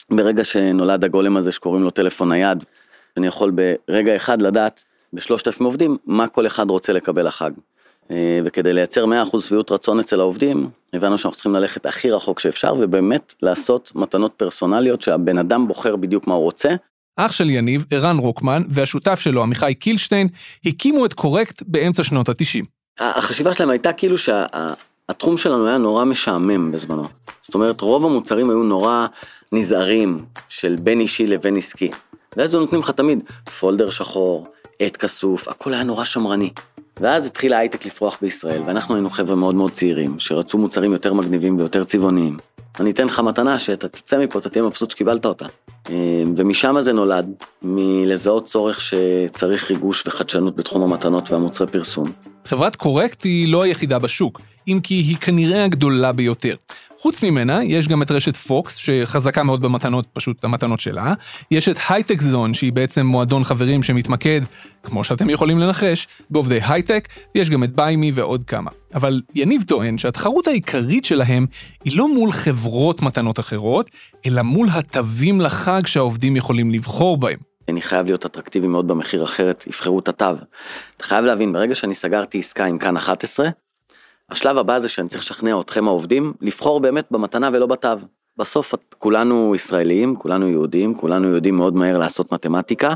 ברגע 0.09 0.43
שנולד 0.43 1.03
הגולם 1.03 1.37
הזה 1.37 1.51
שקוראים 1.51 1.83
לו 1.83 1.89
טלפון 1.89 2.29
נייד, 2.29 2.65
אני 3.17 3.27
יכול 3.27 3.51
ברגע 3.87 4.15
אחד 4.15 4.41
לדעת 4.41 4.83
בשלושת 5.13 5.47
אלפים 5.47 5.65
עובדים 5.65 5.97
מה 6.05 6.27
כל 6.27 6.47
אחד 6.47 6.69
רוצה 6.69 6.93
לקבל 6.93 7.27
לחג. 7.27 7.51
אה, 8.11 8.39
וכדי 8.45 8.73
לייצר 8.73 9.05
100% 9.05 9.41
שביעות 9.41 9.71
רצון 9.71 9.99
אצל 9.99 10.19
העובדים, 10.19 10.69
הבנו 10.93 11.17
שאנחנו 11.17 11.35
צריכים 11.35 11.53
ללכת 11.53 11.85
הכי 11.85 12.11
רחוק 12.11 12.39
שאפשר, 12.39 12.73
ובאמת 12.79 13.33
לעשות 13.41 13.91
מתנות 13.95 14.33
פרסונליות 14.37 15.01
שהבן 15.01 15.37
אדם 15.37 15.67
בוחר 15.67 15.95
בדיוק 15.95 16.27
מה 16.27 16.33
הוא 16.33 16.43
רוצה, 16.43 16.69
אח 17.17 17.31
של 17.31 17.49
יניב, 17.49 17.85
ערן 17.91 18.17
רוקמן, 18.17 18.63
והשותף 18.69 19.19
שלו, 19.19 19.43
עמיחי 19.43 19.73
קילשטיין, 19.73 20.27
הקימו 20.65 21.05
את 21.05 21.13
קורקט 21.13 21.63
באמצע 21.67 22.03
שנות 22.03 22.29
ה-90. 22.29 22.65
החשיבה 22.99 23.53
שלהם 23.53 23.69
הייתה 23.69 23.93
כאילו 23.93 24.15
שהתחום 24.17 25.37
שלנו 25.37 25.67
היה 25.67 25.77
נורא 25.77 26.05
משעמם 26.05 26.71
בזמנו. 26.71 27.07
זאת 27.41 27.55
אומרת, 27.55 27.81
רוב 27.81 28.05
המוצרים 28.05 28.49
היו 28.49 28.63
נורא 28.63 29.07
נזהרים 29.51 30.25
של 30.49 30.75
בין 30.83 30.99
אישי 30.99 31.27
לבין 31.27 31.57
עסקי. 31.57 31.91
ואז 32.37 32.55
נותנים 32.55 32.81
לך 32.81 32.89
תמיד 32.89 33.19
פולדר 33.59 33.89
שחור, 33.89 34.47
עט 34.79 34.97
כסוף, 34.97 35.47
הכל 35.47 35.73
היה 35.73 35.83
נורא 35.83 36.05
שמרני. 36.05 36.49
ואז 36.99 37.25
התחיל 37.25 37.53
ההייטק 37.53 37.85
לפרוח 37.85 38.17
בישראל, 38.21 38.61
ואנחנו 38.67 38.95
היינו 38.95 39.09
חבר'ה 39.09 39.35
מאוד 39.35 39.55
מאוד 39.55 39.71
צעירים, 39.71 40.19
שרצו 40.19 40.57
מוצרים 40.57 40.93
יותר 40.93 41.13
מגניבים 41.13 41.57
ויותר 41.57 41.83
צבעוניים. 41.83 42.37
אני 42.79 42.91
אתן 42.91 43.05
לך 43.05 43.19
מתנה 43.19 43.59
שאתה 43.59 43.87
תצא 43.87 44.19
מפה, 44.19 44.39
אתה 44.39 44.49
תהיה 44.49 44.63
מבסוט 44.63 44.91
שקיבלת 44.91 45.25
אותה. 45.25 45.45
אה, 45.89 46.23
ומשם 46.37 46.75
זה 46.81 46.93
נולד, 46.93 47.25
מלזהות 47.61 48.45
צורך 48.45 48.81
שצריך 48.81 49.71
ריגוש 49.71 50.07
וחדשנות 50.07 50.55
בתחום 50.55 50.83
המתנות 50.83 51.31
והמוצרי 51.31 51.67
פרסום. 51.67 52.05
חברת 52.45 52.75
קורקט 52.75 53.23
היא 53.23 53.51
לא 53.51 53.61
היחידה 53.61 53.99
בשוק, 53.99 54.41
אם 54.67 54.79
כי 54.83 54.93
היא 54.93 55.17
כנראה 55.17 55.63
הגדולה 55.63 56.11
ביותר. 56.11 56.55
חוץ 57.01 57.23
ממנה, 57.23 57.63
יש 57.63 57.87
גם 57.87 58.01
את 58.01 58.11
רשת 58.11 58.35
פוקס, 58.35 58.75
שחזקה 58.75 59.43
מאוד 59.43 59.61
במתנות, 59.61 60.05
פשוט 60.13 60.43
המתנות 60.43 60.79
שלה. 60.79 61.13
יש 61.51 61.69
את 61.69 61.77
הייטק 61.89 62.21
זון, 62.21 62.53
שהיא 62.53 62.73
בעצם 62.73 63.05
מועדון 63.05 63.43
חברים 63.43 63.83
שמתמקד, 63.83 64.41
כמו 64.83 65.03
שאתם 65.03 65.29
יכולים 65.29 65.59
לנחש, 65.59 66.07
בעובדי 66.29 66.59
הייטק, 66.67 67.07
ויש 67.35 67.49
גם 67.49 67.63
את 67.63 67.75
ביימי 67.75 68.11
ועוד 68.15 68.43
כמה. 68.43 68.71
אבל 68.95 69.21
יניב 69.35 69.63
טוען 69.67 69.97
שהתחרות 69.97 70.47
העיקרית 70.47 71.05
שלהם 71.05 71.45
היא 71.83 71.97
לא 71.97 72.13
מול 72.13 72.31
חברות 72.31 73.01
מתנות 73.01 73.39
אחרות, 73.39 73.91
אלא 74.25 74.41
מול 74.41 74.67
התווים 74.71 75.41
לחג 75.41 75.85
שהעובדים 75.85 76.35
יכולים 76.35 76.71
לבחור 76.71 77.17
בהם. 77.17 77.39
אני 77.69 77.81
חייב 77.81 78.05
להיות 78.05 78.25
אטרקטיבי 78.25 78.67
מאוד 78.67 78.87
במחיר 78.87 79.23
אחרת, 79.23 79.67
יבחרו 79.67 79.99
את 79.99 80.09
התו. 80.09 80.25
אתה 80.97 81.03
חייב 81.03 81.25
להבין, 81.25 81.53
ברגע 81.53 81.75
שאני 81.75 81.95
סגרתי 81.95 82.39
עסקה 82.39 82.65
עם 82.65 82.77
כאן 82.77 82.97
11, 82.97 83.49
השלב 84.31 84.57
הבא 84.57 84.79
זה 84.79 84.87
שאני 84.87 85.07
צריך 85.07 85.23
לשכנע 85.23 85.59
אתכם 85.59 85.87
העובדים 85.87 86.33
לבחור 86.41 86.79
באמת 86.79 87.05
במתנה 87.11 87.49
ולא 87.53 87.65
בתו. 87.65 87.89
בסוף 88.37 88.73
כולנו 88.97 89.55
ישראלים, 89.55 90.15
כולנו 90.15 90.49
יהודים, 90.49 90.95
כולנו 90.95 91.27
יודעים 91.27 91.55
מאוד 91.55 91.75
מהר 91.75 91.97
לעשות 91.97 92.31
מתמטיקה, 92.31 92.93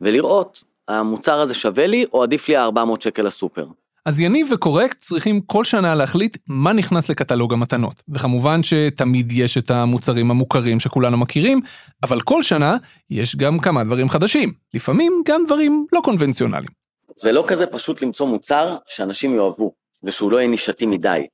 ולראות, 0.00 0.64
המוצר 0.88 1.40
הזה 1.40 1.54
שווה 1.54 1.86
לי 1.86 2.04
או 2.12 2.22
עדיף 2.22 2.48
לי 2.48 2.56
ה-400 2.56 3.00
שקל 3.00 3.22
לסופר. 3.22 3.66
אז 4.06 4.20
יניב 4.20 4.48
וקורקט 4.52 5.00
צריכים 5.00 5.40
כל 5.40 5.64
שנה 5.64 5.94
להחליט 5.94 6.36
מה 6.46 6.72
נכנס 6.72 7.10
לקטלוג 7.10 7.52
המתנות. 7.52 8.02
וכמובן 8.08 8.62
שתמיד 8.62 9.32
יש 9.32 9.58
את 9.58 9.70
המוצרים 9.70 10.30
המוכרים 10.30 10.80
שכולנו 10.80 11.16
מכירים, 11.16 11.60
אבל 12.02 12.20
כל 12.20 12.42
שנה 12.42 12.76
יש 13.10 13.36
גם 13.36 13.58
כמה 13.58 13.84
דברים 13.84 14.08
חדשים. 14.08 14.52
לפעמים 14.74 15.22
גם 15.28 15.44
דברים 15.46 15.86
לא 15.92 16.00
קונבנציונליים. 16.04 16.68
זה 17.16 17.32
לא 17.32 17.44
כזה 17.46 17.66
פשוט 17.66 18.02
למצוא 18.02 18.26
מוצר 18.26 18.76
שאנשים 18.86 19.34
יאהבו, 19.34 19.72
ושהוא 20.04 20.32
לא 20.32 20.36
יהיה 20.36 20.48
נישתי 20.48 20.86
מדי. 20.86 21.26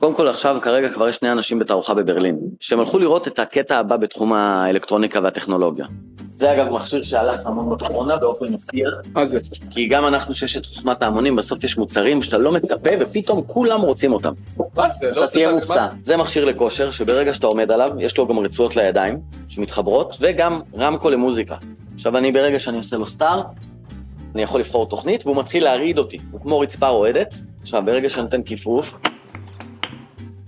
קודם 0.00 0.14
כל 0.14 0.28
עכשיו 0.28 0.58
כרגע 0.62 0.90
כבר 0.90 1.08
יש 1.08 1.16
שני 1.16 1.32
אנשים 1.32 1.58
בתערוכה 1.58 1.94
בברלין, 1.94 2.38
שהם 2.60 2.80
הלכו 2.80 2.98
לראות 2.98 3.28
את 3.28 3.38
הקטע 3.38 3.78
הבא 3.78 3.96
בתחום 3.96 4.32
האלקטרוניקה 4.32 5.20
והטכנולוגיה. 5.22 5.86
זה 6.34 6.52
אגב 6.52 6.68
מכשיר 6.72 7.02
שהלך 7.02 7.46
המון 7.46 7.76
בקורונה 7.76 8.16
באופן 8.16 8.46
מפתיע. 8.52 8.88
מה 9.14 9.26
זה? 9.26 9.38
כי 9.70 9.86
גם 9.86 10.06
אנחנו 10.06 10.34
שיש 10.34 10.56
את 10.56 10.66
חוכמת 10.66 11.02
ההמונים, 11.02 11.36
בסוף 11.36 11.64
יש 11.64 11.78
מוצרים 11.78 12.22
שאתה 12.22 12.38
לא 12.38 12.52
מצפה 12.52 12.90
ופתאום 13.00 13.42
כולם 13.46 13.80
רוצים 13.80 14.12
אותם. 14.12 14.32
מה 14.76 14.88
זה? 14.88 15.10
לא 15.10 15.24
אתה 15.24 15.32
תהיה 15.32 15.52
מופתע. 15.52 15.86
זה 16.02 16.16
מכשיר 16.16 16.44
לכושר, 16.44 16.90
שברגע 16.90 17.34
שאתה 17.34 17.46
עומד 17.46 17.70
עליו, 17.70 17.92
יש 17.98 18.18
לו 18.18 18.26
גם 18.26 18.38
רצועות 18.38 18.76
לידיים, 18.76 19.20
שמתחברות, 19.48 20.16
וגם 20.20 20.60
רמקול 20.78 21.12
למוזיקה. 21.12 21.56
עכשיו 21.94 22.16
אני 22.16 22.32
ברגע 22.32 22.60
שאני 22.60 22.78
עושה 22.78 22.96
לו 22.96 23.08
סטארט, 23.08 23.46
אני 24.34 24.42
יכול 24.42 24.60
לבחור 24.60 24.86
תוכנית, 24.86 25.26
והוא 25.26 25.36
מתחיל 25.36 25.64
להרעיד 25.64 25.98
אותי. 25.98 26.18
הוא 26.30 26.40
כמו 26.40 26.60
רצפה 26.60 26.88
רועדת. 26.88 27.34
עכשיו, 27.66 27.82
ברגע 27.84 28.08
שאני 28.08 28.24
נותן 28.24 28.42
כיפוף, 28.42 28.94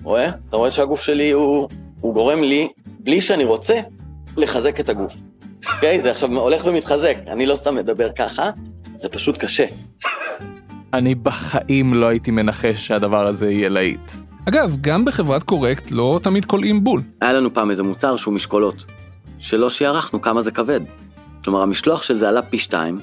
רואה? 0.02 0.28
אתה 0.48 0.56
רואה 0.56 0.70
שהגוף 0.70 1.02
שלי 1.02 1.30
הוא, 1.30 1.68
הוא 2.00 2.14
גורם 2.14 2.42
לי, 2.42 2.68
בלי 2.87 3.20
שאני 3.20 3.44
רוצה, 3.44 3.80
לחזק 4.37 4.80
את 4.80 4.88
הגוף. 4.88 5.14
אוקיי? 5.75 6.00
זה 6.00 6.10
עכשיו 6.10 6.30
הולך 6.30 6.66
ומתחזק. 6.66 7.16
אני 7.26 7.46
לא 7.46 7.56
סתם 7.56 7.75
מדבר 7.75 8.08
ככה, 8.18 8.50
זה 8.96 9.08
פשוט 9.08 9.38
קשה. 9.38 9.64
אני 10.92 11.14
בחיים 11.14 11.94
לא 11.94 12.06
הייתי 12.06 12.30
מנחש 12.30 12.87
שהדבר 12.87 13.26
הזה 13.26 13.50
יהיה 13.50 13.68
להיט. 13.68 14.12
אגב, 14.48 14.76
גם 14.80 15.04
בחברת 15.04 15.42
קורקט 15.42 15.90
לא 15.90 16.20
תמיד 16.22 16.44
קולעים 16.44 16.84
בול. 16.84 17.02
היה 17.20 17.32
לנו 17.32 17.54
פעם 17.54 17.70
איזה 17.70 17.82
מוצר 17.82 18.16
שהוא 18.16 18.34
משקולות, 18.34 18.84
שלא 19.38 19.70
שיערכנו 19.70 20.20
כמה 20.20 20.42
זה 20.42 20.50
כבד. 20.50 20.80
כלומר, 21.44 21.62
המשלוח 21.62 22.02
של 22.02 22.18
זה 22.18 22.28
עלה 22.28 22.42
פי 22.42 22.58
שתיים, 22.58 23.00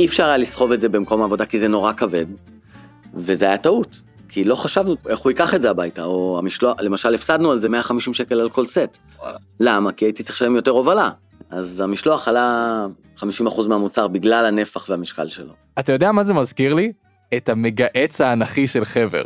אי 0.00 0.06
אפשר 0.06 0.24
היה 0.24 0.36
לסחוב 0.36 0.72
את 0.72 0.80
זה 0.80 0.88
במקום 0.88 1.20
העבודה 1.20 1.46
כי 1.46 1.58
זה 1.58 1.68
נורא 1.68 1.92
כבד, 1.92 2.26
וזה 3.14 3.46
היה 3.46 3.56
טעות. 3.56 4.02
כי 4.28 4.44
לא 4.44 4.54
חשבנו 4.54 4.96
איך 5.08 5.18
הוא 5.18 5.30
ייקח 5.30 5.54
את 5.54 5.62
זה 5.62 5.70
הביתה, 5.70 6.04
או 6.04 6.38
המשלוח, 6.38 6.80
למשל 6.80 7.14
הפסדנו 7.14 7.52
על 7.52 7.58
זה 7.58 7.68
150 7.68 8.14
שקל 8.14 8.40
על 8.40 8.48
כל 8.48 8.66
סט. 8.66 8.98
למה? 9.60 9.92
כי 9.92 10.04
הייתי 10.04 10.22
צריך 10.22 10.36
לשלם 10.36 10.56
יותר 10.56 10.70
הובלה. 10.70 11.10
אז 11.50 11.80
המשלוח 11.80 12.28
עלה 12.28 12.86
50% 13.18 13.22
מהמוצר 13.68 14.08
בגלל 14.08 14.46
הנפח 14.46 14.86
והמשקל 14.88 15.28
שלו. 15.28 15.52
אתה 15.78 15.92
יודע 15.92 16.12
מה 16.12 16.24
זה 16.24 16.34
מזכיר 16.34 16.74
לי? 16.74 16.92
את 17.36 17.48
המגהץ 17.48 18.20
האנכי 18.20 18.66
של 18.66 18.84
חבר. 18.84 19.22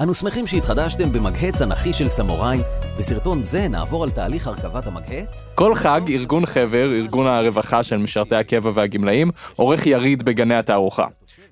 אנו 0.00 0.14
שמחים 0.14 0.46
שהתחדשתם 0.46 1.12
במגהץ 1.12 1.62
אנכי 1.62 1.92
של 1.92 2.08
סמוראי. 2.08 2.58
בסרטון 2.98 3.44
זה 3.44 3.68
נעבור 3.68 4.04
על 4.04 4.10
תהליך 4.10 4.46
הרכבת 4.46 4.86
המגהץ. 4.86 5.44
כל 5.54 5.74
חג, 5.74 6.00
ארגון 6.08 6.46
חבר, 6.46 6.92
ארגון 6.92 7.26
הרווחה 7.26 7.82
של 7.82 7.96
משרתי 7.96 8.36
הקבע 8.36 8.70
והגמלאים, 8.74 9.30
עורך 9.56 9.86
יריד 9.86 10.22
בגני 10.22 10.54
התערוכה. 10.54 11.06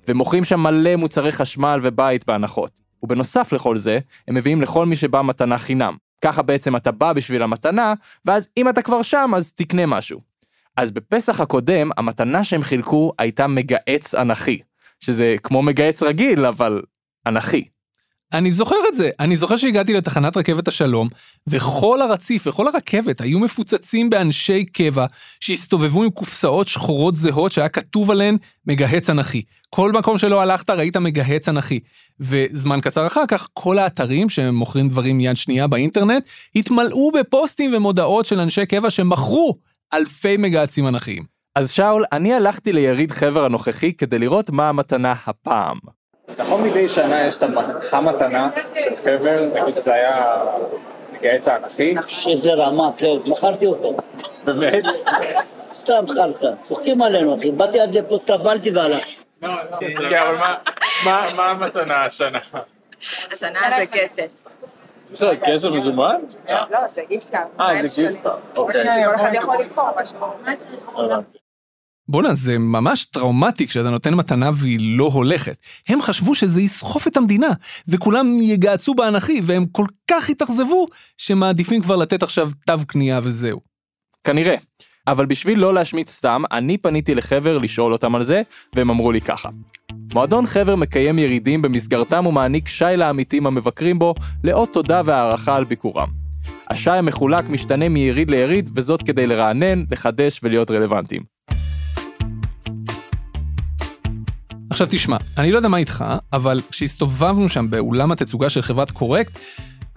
ומוכרים 0.07 0.43
שם 0.43 0.59
מלא 0.59 0.95
מוצרי 0.95 1.31
חשמל 1.31 1.79
ובית 1.83 2.25
בהנחות. 2.25 2.79
ובנוסף 3.03 3.53
לכל 3.53 3.77
זה, 3.77 3.99
הם 4.27 4.35
מביאים 4.35 4.61
לכל 4.61 4.85
מי 4.85 4.95
שבא 4.95 5.21
מתנה 5.21 5.57
חינם. 5.57 5.97
ככה 6.21 6.41
בעצם 6.41 6.75
אתה 6.75 6.91
בא 6.91 7.13
בשביל 7.13 7.43
המתנה, 7.43 7.93
ואז 8.25 8.47
אם 8.57 8.69
אתה 8.69 8.81
כבר 8.81 9.01
שם, 9.01 9.31
אז 9.35 9.53
תקנה 9.53 9.85
משהו. 9.85 10.19
אז 10.77 10.91
בפסח 10.91 11.41
הקודם, 11.41 11.89
המתנה 11.97 12.43
שהם 12.43 12.61
חילקו 12.61 13.11
הייתה 13.17 13.47
מגהץ 13.47 14.15
אנכי. 14.15 14.59
שזה 14.99 15.35
כמו 15.43 15.61
מגהץ 15.61 16.03
רגיל, 16.03 16.45
אבל 16.45 16.81
אנכי. 17.27 17.67
אני 18.33 18.51
זוכר 18.51 18.75
את 18.89 18.93
זה, 18.93 19.09
אני 19.19 19.37
זוכר 19.37 19.57
שהגעתי 19.57 19.93
לתחנת 19.93 20.37
רכבת 20.37 20.67
השלום, 20.67 21.09
וכל 21.47 22.01
הרציף 22.01 22.47
וכל 22.47 22.67
הרכבת 22.67 23.21
היו 23.21 23.39
מפוצצים 23.39 24.09
באנשי 24.09 24.65
קבע 24.65 25.05
שהסתובבו 25.39 26.03
עם 26.03 26.09
קופסאות 26.09 26.67
שחורות 26.67 27.15
זהות 27.15 27.51
שהיה 27.51 27.69
כתוב 27.69 28.11
עליהן 28.11 28.37
מגהץ 28.67 29.09
אנכי. 29.09 29.41
כל 29.69 29.91
מקום 29.91 30.17
שלא 30.17 30.41
הלכת 30.41 30.69
ראית 30.69 30.97
מגהץ 30.97 31.49
אנכי. 31.49 31.79
וזמן 32.19 32.81
קצר 32.81 33.07
אחר 33.07 33.25
כך, 33.27 33.47
כל 33.53 33.79
האתרים 33.79 34.29
שמוכרים 34.29 34.87
דברים 34.87 35.19
יד 35.19 35.37
שנייה 35.37 35.67
באינטרנט, 35.67 36.29
התמלאו 36.55 37.11
בפוסטים 37.11 37.73
ומודעות 37.73 38.25
של 38.25 38.39
אנשי 38.39 38.65
קבע 38.65 38.89
שמכרו 38.89 39.57
אלפי 39.93 40.37
מגהצים 40.37 40.87
אנכיים. 40.87 41.23
אז 41.55 41.71
שאול, 41.71 42.03
אני 42.11 42.33
הלכתי 42.33 42.73
ליריד 42.73 43.11
חבר 43.11 43.45
הנוכחי 43.45 43.93
כדי 43.93 44.19
לראות 44.19 44.49
מה 44.49 44.69
המתנה 44.69 45.13
הפעם. 45.27 45.98
נכון 46.37 46.63
מדי 46.63 46.87
שנה 46.87 47.21
יש 47.27 47.37
את 47.37 47.43
המתנה 47.93 48.49
של 48.73 48.95
חבר, 48.95 49.49
נגיד 49.53 49.75
שזה 49.75 49.93
היה 49.93 50.25
מגהץ 51.13 51.47
האנכי. 51.47 51.95
שזה 52.07 52.53
רמה, 52.53 52.89
כן, 52.97 53.15
מכרתי 53.25 53.65
אותו. 53.65 53.97
באמת? 54.45 54.83
סתם 55.67 56.05
חרטא, 56.07 56.51
צוחקים 56.63 57.01
עלינו 57.01 57.35
אחי, 57.35 57.51
באתי 57.51 57.79
עד 57.79 57.95
לפה, 57.95 58.17
סבלתי 58.17 58.71
והלכתי. 58.71 59.15
כן, 60.09 60.19
אבל 60.19 60.55
מה 61.35 61.49
המתנה 61.49 62.05
השנה? 62.05 62.39
השנה 63.31 63.59
זה 63.77 63.85
כסף. 63.85 64.27
זה 65.03 65.31
כסף 65.45 65.67
מזומן? 65.67 66.15
לא, 66.49 66.87
זה 66.87 67.01
gift 67.09 67.29
card. 67.29 67.45
אה, 67.59 67.87
זה 67.87 68.01
gift 68.01 68.23
card. 68.23 68.35
אוקיי. 68.57 68.83
שכל 68.83 69.15
אחד 69.15 69.33
יכול 69.33 69.57
לבחור 69.57 69.89
מה 69.95 70.05
שהוא 70.05 70.19
רוצה. 70.19 70.51
בואנה, 72.09 72.33
זה 72.33 72.57
ממש 72.57 73.05
טראומטי 73.05 73.67
כשאתה 73.67 73.89
נותן 73.89 74.13
מתנה 74.13 74.49
והיא 74.53 74.97
לא 74.97 75.09
הולכת. 75.13 75.57
הם 75.87 76.01
חשבו 76.01 76.35
שזה 76.35 76.61
יסחוף 76.61 77.07
את 77.07 77.17
המדינה, 77.17 77.49
וכולם 77.87 78.27
יגעצו 78.41 78.93
באנכי, 78.93 79.41
והם 79.43 79.65
כל 79.71 79.85
כך 80.11 80.29
התאכזבו, 80.29 80.85
שמעדיפים 81.17 81.81
כבר 81.81 81.95
לתת 81.95 82.23
עכשיו 82.23 82.51
תו 82.65 82.73
קנייה 82.87 83.19
וזהו. 83.23 83.59
כנראה. 84.23 84.55
אבל 85.07 85.25
בשביל 85.25 85.59
לא 85.59 85.73
להשמיץ 85.73 86.09
סתם, 86.09 86.43
אני 86.51 86.77
פניתי 86.77 87.15
לחבר 87.15 87.57
לשאול 87.57 87.93
אותם 87.93 88.15
על 88.15 88.23
זה, 88.23 88.41
והם 88.75 88.89
אמרו 88.89 89.11
לי 89.11 89.21
ככה. 89.21 89.49
מועדון 90.13 90.45
חבר 90.45 90.75
מקיים 90.75 91.19
ירידים 91.19 91.61
במסגרתם 91.61 92.25
הוא 92.25 92.33
מעניק 92.33 92.67
שי 92.67 92.85
לעמיתים 92.97 93.47
המבקרים 93.47 93.99
בו, 93.99 94.15
לאות 94.43 94.73
תודה 94.73 95.01
והערכה 95.05 95.55
על 95.55 95.63
ביקורם. 95.63 96.09
השי 96.69 96.91
המחולק 96.91 97.49
משתנה 97.49 97.89
מיריד 97.89 98.31
ליריד, 98.31 98.69
וזאת 98.75 99.03
כדי 99.03 99.27
לרענן, 99.27 99.83
לחדש 99.91 100.39
ולהיות 100.43 100.71
רלוונטיים. 100.71 101.38
עכשיו 104.81 104.97
תשמע, 104.99 105.17
אני 105.37 105.51
לא 105.51 105.57
יודע 105.57 105.69
מה 105.69 105.77
איתך, 105.77 106.05
אבל 106.33 106.61
כשהסתובבנו 106.71 107.49
שם 107.49 107.69
באולם 107.69 108.11
התצוגה 108.11 108.49
של 108.49 108.61
חברת 108.61 108.91
קורקט, 108.91 109.39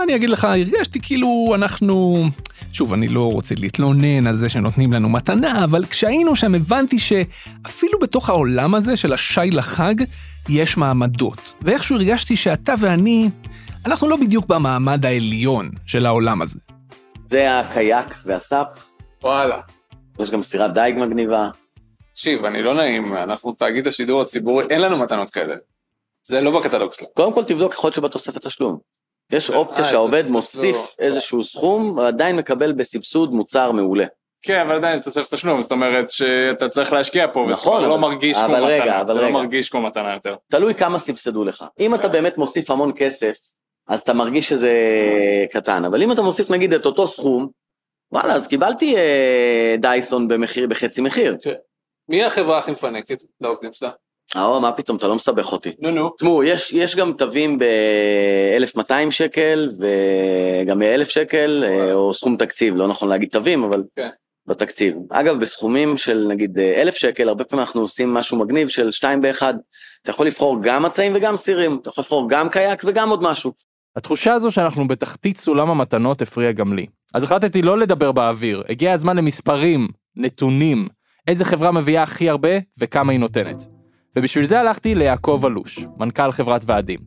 אני 0.01 0.17
אגיד 0.17 0.31
לך, 0.31 0.45
הרגשתי 0.45 1.01
כאילו 1.01 1.53
אנחנו... 1.55 2.25
שוב, 2.73 2.93
אני 2.93 3.09
לא 3.09 3.33
רוצה 3.33 3.55
להתלונן 3.59 4.27
על 4.27 4.35
זה 4.35 4.49
שנותנים 4.49 4.93
לנו 4.93 5.09
מתנה, 5.09 5.65
אבל 5.65 5.85
כשהיינו 5.87 6.37
שם 6.37 6.55
הבנתי 6.55 6.99
שאפילו 6.99 7.99
בתוך 7.99 8.29
העולם 8.29 8.75
הזה 8.75 8.97
של 8.97 9.13
השי 9.13 9.51
לחג, 9.51 9.95
יש 10.49 10.77
מעמדות. 10.77 11.55
ואיכשהו 11.63 11.97
הרגשתי 11.97 12.37
שאתה 12.37 12.75
ואני, 12.79 13.31
אנחנו 13.87 14.09
לא 14.09 14.17
בדיוק 14.17 14.47
במעמד 14.47 15.07
העליון 15.07 15.71
של 15.87 16.07
העולם 16.07 16.43
הזה. 16.43 16.59
זה 17.27 17.59
הקייק 17.59 18.07
והסאפ. 18.25 18.67
וואלה. 19.23 19.61
יש 20.21 20.31
גם 20.31 20.43
סירת 20.43 20.75
דייג 20.75 20.99
מגניבה. 20.99 21.51
תקשיב, 22.13 22.45
אני 22.45 22.63
לא 22.63 22.75
נעים, 22.75 23.17
אנחנו 23.17 23.53
תאגיד 23.53 23.87
השידור 23.87 24.23
הציבורי, 24.23 24.65
אין 24.71 24.81
לנו 24.81 24.97
מתנות 24.99 25.31
כאלה. 25.31 25.55
זה 26.25 26.41
לא 26.41 26.61
בקטלוג 26.61 26.93
שלנו. 26.93 27.11
קודם 27.15 27.33
כל 27.33 27.45
תבדוק 27.45 27.73
יכול 27.73 27.89
להיות 27.89 27.95
שבתוספת 27.95 28.47
תשלום. 28.47 28.79
יש 29.31 29.51
אופציה 29.51 29.85
אה, 29.85 29.91
שהעובד 29.91 30.25
מוסיף. 30.29 30.77
איזשהו 30.99 31.45
סכום, 31.45 31.97
ועדיין 31.97 32.37
מקבל 32.37 32.73
בסבסוד 32.73 33.33
מוצר 33.33 33.73
מעולה. 33.73 34.05
כן, 34.43 34.61
אבל 34.61 34.77
עדיין 34.77 34.99
זה 34.99 35.05
תוספת 35.05 35.35
תשלום, 35.35 35.63
זאת 35.63 35.73
אומרת 35.73 36.11
שאתה 36.11 36.69
צריך 36.69 36.93
להשקיע 36.93 37.27
פה, 37.33 37.41
וזה 37.41 37.53
נכון, 37.53 37.79
כבר 37.79 37.89
לא 37.89 37.99
מרגיש 37.99 38.37
כמו 38.37 38.57
מתנה, 38.67 39.05
זה 39.13 39.21
לא. 39.21 39.31
מרגיש 39.31 39.69
כמו 39.69 39.83
מתנה 39.83 40.15
יותר. 40.15 40.37
תלוי 40.51 40.75
כמה 40.75 40.99
סבסדו 40.99 41.45
לך. 41.45 41.65
אם 41.81 41.95
אתה 41.95 42.09
באמת 42.09 42.39
מוסיף 42.39 42.71
המון 42.71 42.93
כסף, 42.97 43.37
אז 43.89 44.01
אתה 44.01 44.13
מרגיש 44.13 44.49
שזה 44.49 44.73
קטן, 45.53 45.85
אבל 45.85 46.03
אם 46.03 46.13
אתה 46.13 46.23
מוסיף 46.23 46.51
נגיד 46.51 46.73
את 46.75 46.87
אותו 46.87 47.09
סכום, 47.09 47.49
וואלה, 48.13 48.35
אז 48.35 48.47
קיבלתי 48.47 48.97
אה, 48.97 49.75
דייסון 49.79 50.29
במחיר, 50.29 50.67
בחצי 50.67 51.01
מחיר. 51.01 51.37
מי 52.13 52.25
החברה 52.25 52.59
הכי 52.59 52.71
מפנקת 52.71 53.23
לעובדים 53.41 53.71
שלה? 53.73 53.91
אה, 54.37 54.61
מה 54.61 54.73
פתאום, 54.73 54.97
אתה 54.97 55.09
לא 55.09 55.15
מסבך 55.15 55.53
אותי. 55.53 55.73
נו 55.79 55.91
נו. 55.91 56.11
תשמעו, 56.11 56.45
יש, 56.45 56.73
יש 56.73 56.97
גם 56.97 57.13
תווים 57.13 57.59
ב-1200 57.59 59.11
שקל 59.11 59.71
וגם 59.79 60.79
ב-1000 60.79 61.05
שקל, 61.05 61.65
אה, 61.67 61.93
או 61.93 62.15
סכום 62.15 62.37
תקציב, 62.37 62.77
לא 62.77 62.89
נכון 62.89 63.09
להגיד 63.09 63.29
תווים, 63.29 63.65
אבל 63.65 63.83
כן. 63.97 64.09
בתקציב. 64.47 64.95
אגב, 65.11 65.41
בסכומים 65.41 65.97
של 65.97 66.27
נגיד 66.29 66.59
אה, 66.59 66.83
1,000 66.83 66.95
שקל, 66.95 67.29
הרבה 67.29 67.45
פעמים 67.45 67.61
אנחנו 67.61 67.81
עושים 67.81 68.15
משהו 68.15 68.39
מגניב 68.39 68.69
של 68.69 68.91
2 68.91 69.21
ב-1. 69.21 69.43
אתה 70.03 70.11
יכול 70.11 70.27
לבחור 70.27 70.59
גם 70.63 70.83
מצעים 70.83 71.13
וגם 71.17 71.37
סירים, 71.37 71.79
אתה 71.83 71.89
יכול 71.89 72.03
לבחור 72.03 72.29
גם 72.29 72.49
קייק 72.49 72.83
וגם 72.85 73.11
עוד 73.11 73.23
משהו. 73.23 73.53
התחושה 73.97 74.33
הזו 74.33 74.51
שאנחנו 74.51 74.89
בתחתית 74.89 75.37
סולם 75.37 75.71
המתנות 75.71 76.23
הפריעה 76.23 76.53
גם 76.53 76.73
לי. 76.73 76.87
אז 77.15 77.23
החלטתי 77.25 77.63
לא 77.63 77.79
לדבר 77.79 78.13
באוויר, 78.13 78.63
הגיע 78.69 78.93
הזמן 78.93 79.17
למספרים, 79.17 79.89
נתונים, 80.17 80.89
איזה 81.29 81.45
חברה 81.45 81.73
מביאה 81.73 82.03
הכי 82.03 82.29
הרבה 82.29 82.49
וכמה 82.79 83.13
היא 83.13 83.21
נותנת. 83.21 83.67
ובשביל 84.17 84.47
זה 84.47 84.61
הלכתי 84.61 84.95
ליעקב 84.95 85.43
אלוש, 85.47 85.87
מנכ"ל 85.99 86.33
חברת 86.33 86.63
ועדים. 86.67 86.99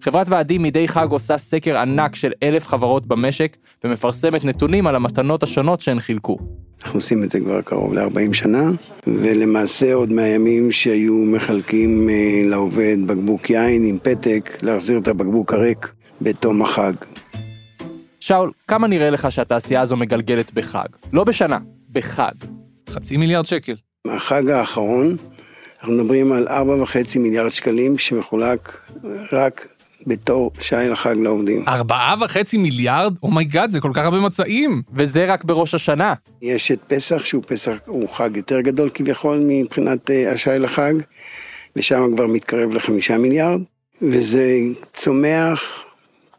חברת 0.00 0.28
ועדים 0.28 0.62
מדי 0.62 0.88
חג 0.88 1.06
עושה 1.10 1.38
סקר 1.38 1.78
ענק 1.78 2.14
של 2.14 2.32
אלף 2.42 2.66
חברות 2.66 3.06
במשק 3.06 3.56
ומפרסמת 3.84 4.44
נתונים 4.44 4.86
על 4.86 4.96
המתנות 4.96 5.42
השונות 5.42 5.80
שהן 5.80 6.00
חילקו. 6.00 6.38
אנחנו 6.82 6.98
עושים 6.98 7.24
את 7.24 7.30
זה 7.30 7.40
כבר 7.40 7.62
קרוב 7.62 7.94
ל-40 7.94 8.34
שנה, 8.34 8.70
ולמעשה 9.06 9.94
עוד 9.94 10.12
מהימים 10.12 10.72
שהיו 10.72 11.14
מחלקים 11.14 12.10
אה, 12.10 12.42
לעובד 12.44 12.96
בקבוק 13.06 13.50
יין 13.50 13.84
עם 13.84 13.98
פתק, 14.02 14.58
להחזיר 14.62 14.98
את 14.98 15.08
הבקבוק 15.08 15.52
הריק 15.52 15.92
בתום 16.20 16.62
החג. 16.62 16.92
שאול, 18.20 18.50
כמה 18.68 18.88
נראה 18.88 19.10
לך 19.10 19.30
שהתעשייה 19.30 19.80
הזו 19.80 19.96
מגלגלת 19.96 20.54
בחג? 20.54 20.88
לא 21.12 21.24
בשנה, 21.24 21.58
בחג. 21.92 22.55
חצי 22.96 23.16
מיליארד 23.16 23.44
שקל. 23.44 23.74
החג 24.08 24.50
האחרון, 24.50 25.16
אנחנו 25.78 25.92
מדברים 25.92 26.32
על 26.32 26.48
4.5 26.48 27.18
מיליארד 27.18 27.48
שקלים 27.48 27.98
שמחולק 27.98 28.90
רק 29.32 29.66
בתור 30.06 30.50
שי 30.60 30.76
לחג 30.76 31.14
לעובדים. 31.16 31.64
ארבעה 31.68 32.14
וחצי 32.20 32.56
מיליארד? 32.56 33.14
oh 33.22 33.34
my 33.34 33.46
god, 33.46 33.70
זה 33.70 33.80
כל 33.80 33.90
כך 33.94 34.04
הרבה 34.04 34.20
מצעים. 34.20 34.82
וזה 34.94 35.24
רק 35.32 35.44
בראש 35.44 35.74
השנה. 35.74 36.14
יש 36.42 36.70
את 36.70 36.78
פסח, 36.88 37.24
שהוא 37.24 37.42
פסח, 37.46 37.78
הוא 37.86 38.08
חג 38.08 38.36
יותר 38.36 38.60
גדול 38.60 38.90
כביכול 38.94 39.38
מבחינת 39.48 40.10
אה, 40.10 40.32
השי 40.32 40.58
לחג, 40.58 40.94
ושם 41.76 42.02
כבר 42.16 42.26
מתקרב 42.26 42.74
לחמישה 42.74 43.18
מיליארד, 43.18 43.60
וזה 44.02 44.58
צומח 44.92 45.84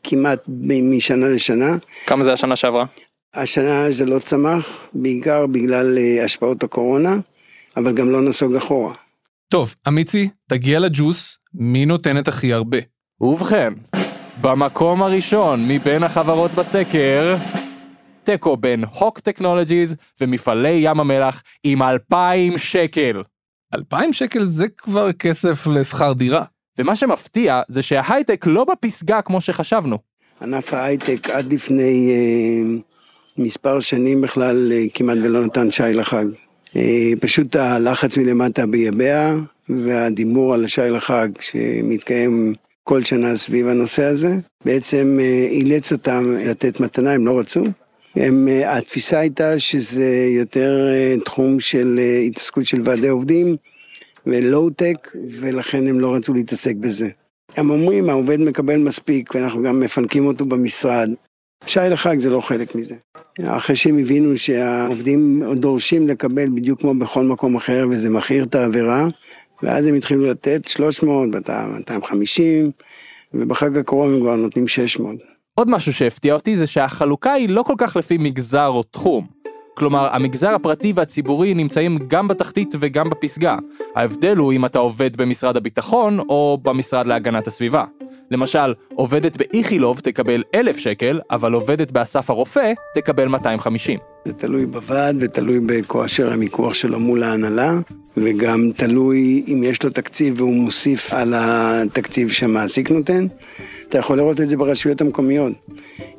כמעט 0.04 0.40
משנה 0.82 1.28
לשנה. 1.28 1.78
כמה 2.06 2.24
זה 2.24 2.34
השנה 2.34 2.56
שעברה? 2.56 2.86
השנה 3.34 3.92
זה 3.92 4.06
לא 4.06 4.20
צמח, 4.20 4.86
בעיקר 4.94 5.48
בגלל 5.48 5.98
אה, 5.98 6.24
השפעות 6.24 6.64
הקורונה, 6.64 7.18
אבל 7.78 7.94
גם 7.94 8.10
לא 8.10 8.22
נסוג 8.22 8.56
אחורה. 8.56 8.94
טוב, 9.50 9.76
אמיצי, 9.88 10.30
תגיע 10.50 10.80
לג'וס, 10.80 11.38
מי 11.54 11.86
נותנת 11.86 12.28
הכי 12.28 12.54
הרבה? 12.54 12.78
ובכן, 13.22 13.74
במקום 14.42 15.04
הראשון 15.04 15.68
מבין 15.68 16.04
החברות 16.04 16.52
בסקר, 16.52 17.36
תיקו 18.24 18.58
בין 18.58 18.84
הוק 18.84 19.20
טכנולוגיז 19.20 19.96
ומפעלי 20.22 20.80
ים 20.84 21.00
המלח 21.00 21.44
עם 21.64 21.82
2,000 21.82 22.58
שקל. 22.58 23.24
2,000 23.76 24.14
שקל 24.14 24.46
זה 24.46 24.68
כבר 24.68 25.14
כסף 25.14 25.68
לשכר 25.68 26.14
דירה. 26.14 26.44
ומה 26.80 26.96
שמפתיע 26.96 27.62
זה 27.70 27.82
שההייטק 27.82 28.46
לא 28.48 28.64
בפסגה 28.64 29.22
כמו 29.22 29.42
שחשבנו. 29.42 29.98
ענף 30.42 30.74
ההייטק 30.74 31.30
עד 31.30 31.54
לפני 31.54 32.12
אה, 32.12 32.80
מספר 33.38 33.80
שנים 33.80 34.22
בכלל 34.22 34.72
אה, 34.72 34.86
כמעט 34.94 35.18
ולא 35.24 35.46
נתן 35.46 35.72
שי 35.72 35.84
לחג. 35.94 36.26
אה, 36.76 37.12
פשוט 37.20 37.56
הלחץ 37.56 38.18
מלמטה 38.18 38.66
ביבע 38.66 39.36
והדיבור 39.70 40.54
על 40.54 40.66
השי 40.66 40.82
לחג 40.82 41.28
שמתקיים 41.40 42.54
כל 42.84 43.04
שנה 43.04 43.38
סביב 43.38 43.68
הנושא 43.68 44.04
הזה, 44.04 44.36
בעצם 44.66 45.18
אה, 45.22 45.48
אילץ 45.50 45.92
אותם 45.92 46.34
לתת 46.46 46.80
מתנה, 46.80 47.12
הם 47.12 47.28
לא 47.28 47.40
רצו. 47.40 47.64
הם, 48.16 48.48
התפיסה 48.66 49.20
הייתה 49.20 49.60
שזה 49.60 50.28
יותר 50.30 50.90
תחום 51.26 51.60
של 51.60 52.00
התעסקות 52.28 52.66
של 52.66 52.82
ועדי 52.84 53.08
עובדים 53.08 53.56
ולואו-טק, 54.28 55.12
ולכן 55.30 55.88
הם 55.88 56.00
לא 56.00 56.16
רצו 56.16 56.34
להתעסק 56.34 56.76
בזה. 56.76 57.10
הם 57.58 57.70
אומרים, 57.70 58.10
העובד 58.10 58.40
מקבל 58.40 58.78
מספיק, 58.78 59.36
ואנחנו 59.36 59.64
גם 59.64 59.80
מפנקים 59.80 60.26
אותו 60.26 60.46
במשרד. 60.46 61.10
שי 61.66 61.80
לחג 61.90 62.20
זה 62.20 62.30
לא 62.30 62.42
חלק 62.42 62.76
מזה. 62.76 62.96
אחרי 63.46 63.76
שהם 63.76 63.98
הבינו 64.00 64.38
שהעובדים 64.38 65.44
דורשים 65.56 66.08
לקבל 66.08 66.50
בדיוק 66.50 66.82
כמו 66.82 67.00
בכל 67.00 67.24
מקום 67.24 67.56
אחר, 67.56 67.86
וזה 67.92 68.10
מכעיר 68.10 68.44
את 68.44 68.56
העבירה, 68.56 69.08
ואז 69.64 69.86
הם 69.86 69.96
התחילו 69.96 70.26
לתת 70.26 70.68
300, 70.68 71.30
250, 71.30 72.72
ובחג 73.34 73.78
הקרוב 73.78 74.14
הם 74.14 74.20
כבר 74.20 74.36
נותנים 74.36 74.68
600. 74.68 75.16
עוד 75.56 75.72
משהו 75.72 75.94
שהפתיע 75.94 76.34
אותי 76.34 76.56
זה 76.56 76.68
שהחלוקה 76.68 77.34
היא 77.34 77.50
לא 77.50 77.64
כל 77.64 77.74
כך 77.78 77.96
לפי 77.96 78.18
מגזר 78.18 78.68
או 78.68 78.84
תחום. 78.84 79.28
כלומר, 79.78 80.16
המגזר 80.16 80.50
הפרטי 80.50 80.94
והציבורי 80.96 81.54
נמצאים 81.54 81.98
גם 82.08 82.28
בתחתית 82.28 82.76
וגם 82.80 83.10
בפסגה. 83.10 83.58
ההבדל 83.96 84.38
הוא 84.38 84.54
אם 84.54 84.66
אתה 84.66 84.80
עובד 84.80 85.18
במשרד 85.18 85.58
הביטחון 85.58 86.20
או 86.20 86.58
במשרד 86.64 87.08
להגנת 87.08 87.48
הסביבה. 87.48 87.84
למשל, 88.32 88.74
עובדת 88.96 89.38
באיכילוב 89.38 90.00
תקבל 90.00 90.44
1,000 90.56 90.78
שקל, 90.78 91.20
אבל 91.32 91.54
עובדת 91.54 91.92
באסף 91.92 92.30
הרופא 92.30 92.74
תקבל 92.96 93.28
250. 93.28 94.00
זה 94.26 94.34
תלוי 94.34 94.66
בוועד 94.66 95.16
ותלוי 95.20 95.60
בכושר 95.66 96.34
המיקוח 96.34 96.74
שלו 96.74 97.00
מול 97.00 97.24
ההנהלה, 97.24 97.80
וגם 98.18 98.70
תלוי 98.78 99.44
אם 99.48 99.64
יש 99.64 99.84
לו 99.84 99.90
תקציב 99.90 100.34
והוא 100.38 100.54
מוסיף 100.54 101.14
על 101.14 101.34
התקציב 101.38 102.30
שהמעסיק 102.30 102.92
נותן. 102.92 103.28
אתה 103.90 103.98
יכול 103.98 104.18
לראות 104.18 104.42
את 104.42 104.50
זה 104.50 104.58
ברשויות 104.58 105.02
המקומיות. 105.02 105.54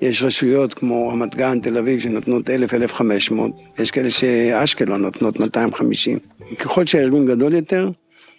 יש 0.03 0.23
רשויות 0.23 0.75
כמו 0.75 1.09
רמת 1.09 1.35
גן, 1.35 1.61
תל 1.61 1.79
אביב, 1.79 2.01
שנותנות 2.01 2.51
1,000-1,500, 2.51 3.33
יש 3.79 3.90
כאלה 3.90 4.11
שאשקלון 4.11 5.03
נותנות 5.03 5.40
250. 5.40 6.18
ככל 6.59 6.87
שהארגון 6.87 7.27
גדול 7.27 7.55
יותר, 7.55 7.90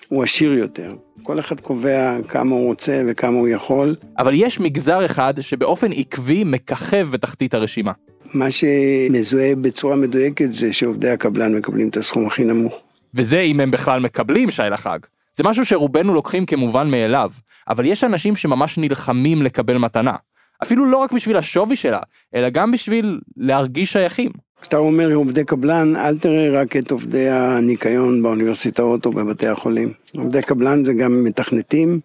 הוא 0.07 0.23
עשיר 0.23 0.53
יותר. 0.53 0.93
כל 1.23 1.39
אחד 1.39 1.61
קובע 1.61 2.17
כמה 2.27 2.55
הוא 2.55 2.65
רוצה 2.65 3.01
וכמה 3.07 3.37
הוא 3.37 3.47
יכול. 3.47 3.95
אבל 4.17 4.33
יש 4.35 4.59
מגזר 4.59 5.05
אחד 5.05 5.33
שבאופן 5.41 5.87
עקבי 5.95 6.43
מככב 6.43 7.07
בתחתית 7.11 7.53
הרשימה. 7.53 7.91
מה 8.33 8.47
שמזוהה 8.51 9.55
בצורה 9.55 9.95
מדויקת 9.95 10.53
זה 10.53 10.73
שעובדי 10.73 11.09
הקבלן 11.09 11.55
מקבלים 11.55 11.89
את 11.89 11.97
הסכום 11.97 12.27
הכי 12.27 12.43
נמוך. 12.43 12.83
וזה 13.13 13.39
אם 13.39 13.59
הם 13.59 13.71
בכלל 13.71 13.99
מקבלים 13.99 14.51
שי 14.51 14.63
לחג. 14.71 14.99
זה 15.33 15.43
משהו 15.43 15.65
שרובנו 15.65 16.13
לוקחים 16.13 16.45
כמובן 16.45 16.91
מאליו, 16.91 17.31
אבל 17.69 17.85
יש 17.85 18.03
אנשים 18.03 18.35
שממש 18.35 18.77
נלחמים 18.77 19.41
לקבל 19.41 19.77
מתנה. 19.77 20.15
אפילו 20.63 20.85
לא 20.85 20.97
רק 20.97 21.11
בשביל 21.11 21.37
השווי 21.37 21.75
שלה, 21.75 21.99
אלא 22.35 22.49
גם 22.49 22.71
בשביל 22.71 23.19
להרגיש 23.37 23.93
שייכים. 23.93 24.31
כשאתה 24.61 24.77
אומר 24.77 25.13
עובדי 25.13 25.43
קבלן, 25.43 25.95
אל 25.95 26.17
תראה 26.17 26.61
רק 26.61 26.77
את 26.77 26.91
עובדי 26.91 27.29
הניקיון 27.29 28.23
באוניברסיטאות 28.23 29.05
או 29.05 29.11
בבתי 29.11 29.47
החולים. 29.47 29.93
עובדי 30.17 30.41
קבלן 30.41 30.85
זה 30.85 30.93
גם 30.93 31.23
מתכנתים, 31.23 31.99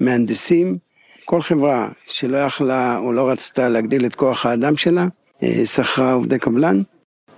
מהנדסים. 0.00 0.76
כל 1.24 1.42
חברה 1.42 1.88
שלא 2.06 2.36
יכלה 2.36 2.98
או 2.98 3.12
לא 3.12 3.30
רצתה 3.30 3.68
להגדיל 3.68 4.06
את 4.06 4.14
כוח 4.14 4.46
האדם 4.46 4.76
שלה, 4.76 5.06
אה, 5.42 5.66
שכרה 5.66 6.12
עובדי 6.12 6.38
קבלן, 6.38 6.80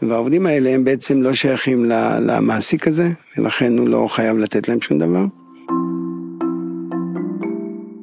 והעובדים 0.03 0.47
האלה 0.47 0.71
הם 0.71 0.85
בעצם 0.85 1.23
לא 1.23 1.35
שייכים 1.35 1.85
למעסיק 2.21 2.89
הזה, 2.89 3.11
ולכן 3.39 3.79
הוא 3.79 3.89
לא 3.89 4.07
חייב 4.11 4.39
לתת 4.39 4.69
להם 4.69 4.81
שום 4.81 4.99
דבר. 4.99 5.25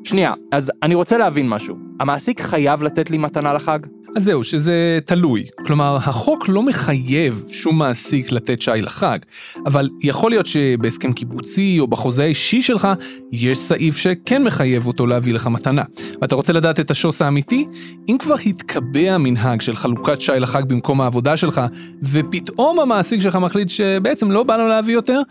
שנייה, 0.03 0.33
אז 0.51 0.71
אני 0.83 0.95
רוצה 0.95 1.17
להבין 1.17 1.49
משהו. 1.49 1.75
המעסיק 1.99 2.41
חייב 2.41 2.83
לתת 2.83 3.11
לי 3.11 3.17
מתנה 3.17 3.53
לחג? 3.53 3.79
אז 4.15 4.23
זהו, 4.23 4.43
שזה 4.43 4.99
תלוי. 5.05 5.45
כלומר, 5.65 5.95
החוק 5.95 6.49
לא 6.49 6.63
מחייב 6.63 7.43
שום 7.49 7.79
מעסיק 7.79 8.31
לתת 8.31 8.61
שי 8.61 8.71
לחג, 8.81 9.17
אבל 9.65 9.89
יכול 10.01 10.31
להיות 10.31 10.45
שבהסכם 10.45 11.13
קיבוצי 11.13 11.77
או 11.79 11.87
בחוזה 11.87 12.23
האישי 12.23 12.61
שלך, 12.61 12.87
יש 13.31 13.57
סעיף 13.57 13.97
שכן 13.97 14.43
מחייב 14.43 14.87
אותו 14.87 15.07
להביא 15.07 15.33
לך 15.33 15.47
מתנה. 15.47 15.83
ואתה 16.21 16.35
רוצה 16.35 16.53
לדעת 16.53 16.79
את 16.79 16.91
השוס 16.91 17.21
האמיתי? 17.21 17.65
אם 18.09 18.17
כבר 18.19 18.35
התקבע 18.45 19.17
מנהג 19.17 19.61
של 19.61 19.75
חלוקת 19.75 20.21
שי 20.21 20.31
לחג 20.39 20.63
במקום 20.67 21.01
העבודה 21.01 21.37
שלך, 21.37 21.61
ופתאום 22.03 22.79
המעסיק 22.79 23.21
שלך 23.21 23.35
מחליט 23.35 23.69
שבעצם 23.69 24.31
לא 24.31 24.43
בא 24.43 24.57
לו 24.57 24.67
להביא 24.67 24.93
יותר, 24.93 25.21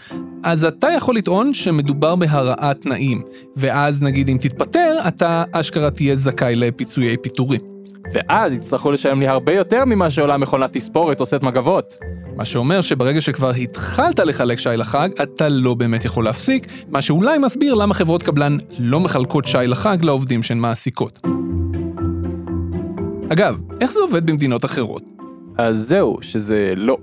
אז 0.42 0.64
אתה 0.64 0.88
יכול 0.96 1.16
לטעון 1.16 1.54
שמדובר 1.54 2.16
בהרעת 2.16 2.82
תנאים. 2.82 3.22
ואז 3.56 4.02
נגיד 4.02 4.28
אם 4.28 4.36
תתפטר, 4.40 4.98
אתה 5.08 5.44
אשכרה 5.52 5.90
תהיה 5.90 6.16
זכאי 6.16 6.56
לפיצויי 6.56 7.16
פיטורים. 7.16 7.71
ואז 8.12 8.54
יצטרכו 8.54 8.90
לשלם 8.90 9.20
לי 9.20 9.28
הרבה 9.28 9.52
יותר 9.52 9.84
ממה 9.84 10.10
שעולה 10.10 10.36
מכונת 10.36 10.72
תספורת 10.72 11.20
או 11.20 11.26
סט 11.26 11.42
מגבות. 11.42 11.98
מה 12.36 12.44
שאומר 12.44 12.80
שברגע 12.80 13.20
שכבר 13.20 13.50
התחלת 13.50 14.18
לחלק 14.18 14.58
שי 14.58 14.68
לחג, 14.76 15.08
אתה 15.22 15.48
לא 15.48 15.74
באמת 15.74 16.04
יכול 16.04 16.24
להפסיק, 16.24 16.66
מה 16.88 17.02
שאולי 17.02 17.38
מסביר 17.38 17.74
למה 17.74 17.94
חברות 17.94 18.22
קבלן 18.22 18.56
לא 18.78 19.00
מחלקות 19.00 19.44
שי 19.44 19.58
לחג 19.66 19.96
לעובדים 20.02 20.42
שהן 20.42 20.58
מעסיקות. 20.58 21.20
אגב, 23.32 23.58
איך 23.80 23.92
זה 23.92 24.00
עובד 24.00 24.26
במדינות 24.26 24.64
אחרות? 24.64 25.02
אז 25.58 25.88
זהו, 25.88 26.18
שזה 26.20 26.72
לא. 26.76 26.96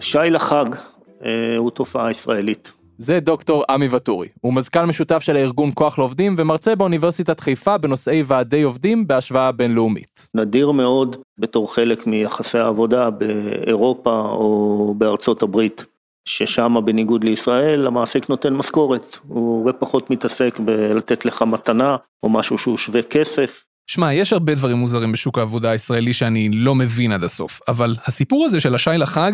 שי 0.00 0.18
לחג 0.30 0.64
אה, 1.24 1.56
הוא 1.56 1.70
תופעה 1.70 2.10
ישראלית. 2.10 2.72
זה 3.02 3.20
דוקטור 3.20 3.64
עמי 3.70 3.88
ואטורי. 3.88 4.28
הוא 4.40 4.54
מזכ"ל 4.54 4.84
משותף 4.86 5.18
של 5.22 5.36
הארגון 5.36 5.70
כוח 5.74 5.98
לעובדים 5.98 6.34
ומרצה 6.38 6.74
באוניברסיטת 6.74 7.40
חיפה 7.40 7.78
בנושאי 7.78 8.22
ועדי 8.26 8.62
עובדים 8.62 9.06
בהשוואה 9.06 9.52
בינלאומית. 9.52 10.28
נדיר 10.34 10.70
מאוד 10.70 11.16
בתור 11.38 11.74
חלק 11.74 12.06
מיחסי 12.06 12.58
העבודה 12.58 13.10
באירופה 13.10 14.20
או 14.20 14.94
בארצות 14.98 15.42
הברית, 15.42 15.84
ששם 16.28 16.74
בניגוד 16.84 17.24
לישראל 17.24 17.86
המעסיק 17.86 18.28
נותן 18.28 18.52
משכורת, 18.52 19.18
הוא 19.28 19.58
הרבה 19.58 19.72
פחות 19.72 20.10
מתעסק 20.10 20.60
בלתת 20.64 21.24
לך 21.24 21.42
מתנה 21.42 21.96
או 22.22 22.28
משהו 22.28 22.58
שהוא 22.58 22.78
שווה 22.78 23.02
כסף. 23.02 23.64
שמע, 23.86 24.14
יש 24.14 24.32
הרבה 24.32 24.54
דברים 24.54 24.76
מוזרים 24.76 25.12
בשוק 25.12 25.38
העבודה 25.38 25.70
הישראלי 25.70 26.12
שאני 26.12 26.48
לא 26.52 26.74
מבין 26.74 27.12
עד 27.12 27.24
הסוף, 27.24 27.60
אבל 27.68 27.96
הסיפור 28.06 28.44
הזה 28.44 28.60
של 28.60 28.74
השי 28.74 28.90
לחג, 28.98 29.32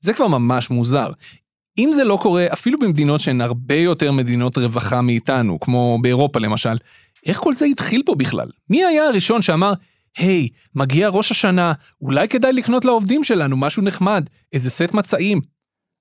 זה 0.00 0.12
כבר 0.12 0.28
ממש 0.28 0.70
מוזר. 0.70 1.10
אם 1.78 1.90
זה 1.92 2.04
לא 2.04 2.18
קורה 2.22 2.46
אפילו 2.52 2.78
במדינות 2.78 3.20
שהן 3.20 3.40
הרבה 3.40 3.74
יותר 3.74 4.12
מדינות 4.12 4.58
רווחה 4.58 5.02
מאיתנו, 5.02 5.60
כמו 5.60 5.98
באירופה 6.02 6.40
למשל, 6.40 6.76
איך 7.26 7.38
כל 7.38 7.52
זה 7.52 7.64
התחיל 7.64 8.02
פה 8.06 8.14
בכלל? 8.14 8.48
מי 8.70 8.84
היה 8.84 9.04
הראשון 9.04 9.42
שאמר, 9.42 9.72
היי, 10.18 10.48
hey, 10.52 10.56
מגיע 10.74 11.08
ראש 11.08 11.30
השנה, 11.30 11.72
אולי 12.02 12.28
כדאי 12.28 12.52
לקנות 12.52 12.84
לעובדים 12.84 13.24
שלנו 13.24 13.56
משהו 13.56 13.82
נחמד, 13.82 14.24
איזה 14.52 14.70
סט 14.70 14.94
מצעים. 14.94 15.40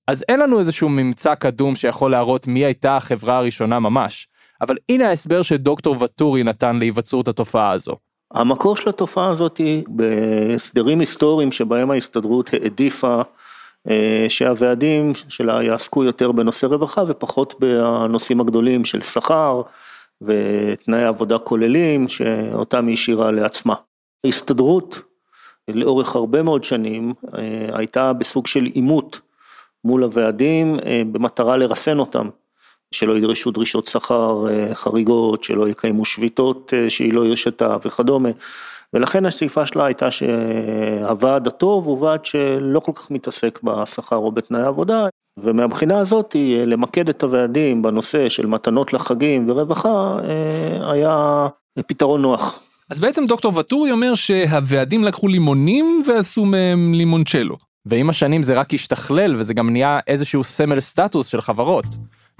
אז 0.07 0.23
אין 0.29 0.39
לנו 0.39 0.59
איזשהו 0.59 0.89
ממצא 0.89 1.35
קדום 1.35 1.75
שיכול 1.75 2.11
להראות 2.11 2.47
מי 2.47 2.65
הייתה 2.65 2.97
החברה 2.97 3.37
הראשונה 3.37 3.79
ממש, 3.79 4.27
אבל 4.61 4.75
הנה 4.89 5.09
ההסבר 5.09 5.41
שדוקטור 5.41 5.95
ואטורי 5.99 6.43
נתן 6.43 6.79
להיווצרות 6.79 7.27
התופעה 7.27 7.71
הזו. 7.71 7.95
המקור 8.33 8.75
של 8.75 8.89
התופעה 8.89 9.29
הזאת 9.29 9.57
היא 9.57 9.83
בהסדרים 9.87 10.99
היסטוריים 10.99 11.51
שבהם 11.51 11.91
ההסתדרות 11.91 12.49
העדיפה 12.53 13.21
שהוועדים 14.29 15.13
שלה 15.29 15.63
יעסקו 15.63 16.03
יותר 16.03 16.31
בנושא 16.31 16.65
רווחה 16.65 17.03
ופחות 17.07 17.55
בנושאים 17.59 18.41
הגדולים 18.41 18.85
של 18.85 19.01
שכר 19.01 19.61
ותנאי 20.21 21.03
עבודה 21.03 21.37
כוללים 21.37 22.07
שאותם 22.07 22.87
היא 22.87 22.93
השאירה 22.93 23.31
לעצמה. 23.31 23.75
ההסתדרות 24.25 25.01
לאורך 25.67 26.15
הרבה 26.15 26.43
מאוד 26.43 26.63
שנים 26.63 27.13
אה, 27.37 27.69
הייתה 27.73 28.13
בסוג 28.13 28.47
של 28.47 28.63
עימות 28.63 29.19
מול 29.83 30.03
הוועדים 30.03 30.79
אה, 30.85 31.01
במטרה 31.11 31.57
לרסן 31.57 31.99
אותם, 31.99 32.29
שלא 32.91 33.17
ידרשו 33.17 33.51
דרישות 33.51 33.85
שכר 33.85 34.45
חריגות, 34.73 35.43
שלא 35.43 35.69
יקיימו 35.69 36.05
שביתות 36.05 36.73
שהיא 36.89 37.13
לא 37.13 37.25
הרשתה 37.25 37.77
וכדומה. 37.85 38.29
ולכן 38.93 39.25
השאיפה 39.25 39.65
שלה 39.65 39.85
הייתה 39.85 40.11
שהוועד 40.11 41.47
הטוב 41.47 41.85
הוא 41.85 42.01
ועד 42.03 42.25
שלא 42.25 42.79
כל 42.79 42.91
כך 42.95 43.11
מתעסק 43.11 43.59
בשכר 43.63 44.15
או 44.15 44.31
בתנאי 44.31 44.61
עבודה, 44.61 45.07
ומהבחינה 45.39 45.99
הזאת 45.99 46.35
למקד 46.65 47.09
את 47.09 47.23
הוועדים 47.23 47.81
בנושא 47.81 48.29
של 48.29 48.45
מתנות 48.45 48.93
לחגים 48.93 49.49
ורווחה 49.49 50.17
אה, 50.23 50.91
היה 50.91 51.47
פתרון 51.87 52.21
נוח. 52.21 52.59
אז 52.89 52.99
בעצם 52.99 53.25
דוקטור 53.25 53.51
ואטורי 53.55 53.91
אומר 53.91 54.15
שהוועדים 54.15 55.03
לקחו 55.03 55.27
לימונים 55.27 56.01
ועשו 56.07 56.45
מהם 56.45 56.93
לימונצ'לו. 56.93 57.55
ועם 57.85 58.09
השנים 58.09 58.43
זה 58.43 58.59
רק 58.59 58.73
השתכלל 58.73 59.35
וזה 59.35 59.53
גם 59.53 59.69
נהיה 59.69 59.99
איזשהו 60.07 60.43
סמל 60.43 60.79
סטטוס 60.79 61.27
של 61.27 61.41
חברות. 61.41 61.85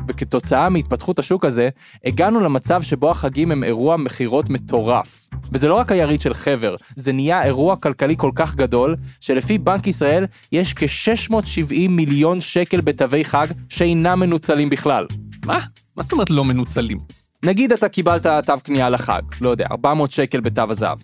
וכתוצאה 0.08 0.70
מהתפתחות 0.70 1.20
השוק 1.20 1.46
הזה, 1.46 1.70
הגענו 2.06 2.40
למצב 2.40 2.82
שבו 2.82 3.12
החגים 3.12 3.52
הם 3.52 3.64
אירוע 3.64 3.98
מכירות 3.98 4.50
מטורף. 4.50 5.30
וזה 5.52 5.68
לא 5.68 5.74
רק 5.74 5.92
היריד 5.92 6.22
של 6.22 6.34
חבר, 6.34 6.76
זה 6.96 7.14
נהיה 7.14 7.44
אירוע 7.44 7.76
כלכלי 7.76 8.16
כל 8.18 8.32
כך 8.36 8.56
גדול, 8.56 8.96
שלפי 9.22 9.58
בנק 9.58 9.88
ישראל 9.88 10.26
יש 10.52 10.74
כ-670 10.74 11.90
מיליון 11.90 12.42
שקל 12.42 12.82
בתווי 12.82 13.26
חג 13.26 13.48
שאינם 13.70 14.20
מנוצלים 14.20 14.70
בכלל. 14.70 15.06
מה? 15.46 15.60
מה 15.98 16.04
זאת 16.04 16.12
אומרת 16.12 16.30
לא 16.30 16.44
מנוצלים? 16.44 16.98
נגיד 17.44 17.72
אתה 17.72 17.90
קיבלת 17.90 18.28
תו 18.46 18.54
קנייה 18.64 18.90
לחג, 18.90 19.22
לא 19.42 19.50
יודע, 19.50 19.66
400 19.72 20.12
שקל 20.12 20.40
בתו 20.40 20.64
הזהב. 20.70 20.98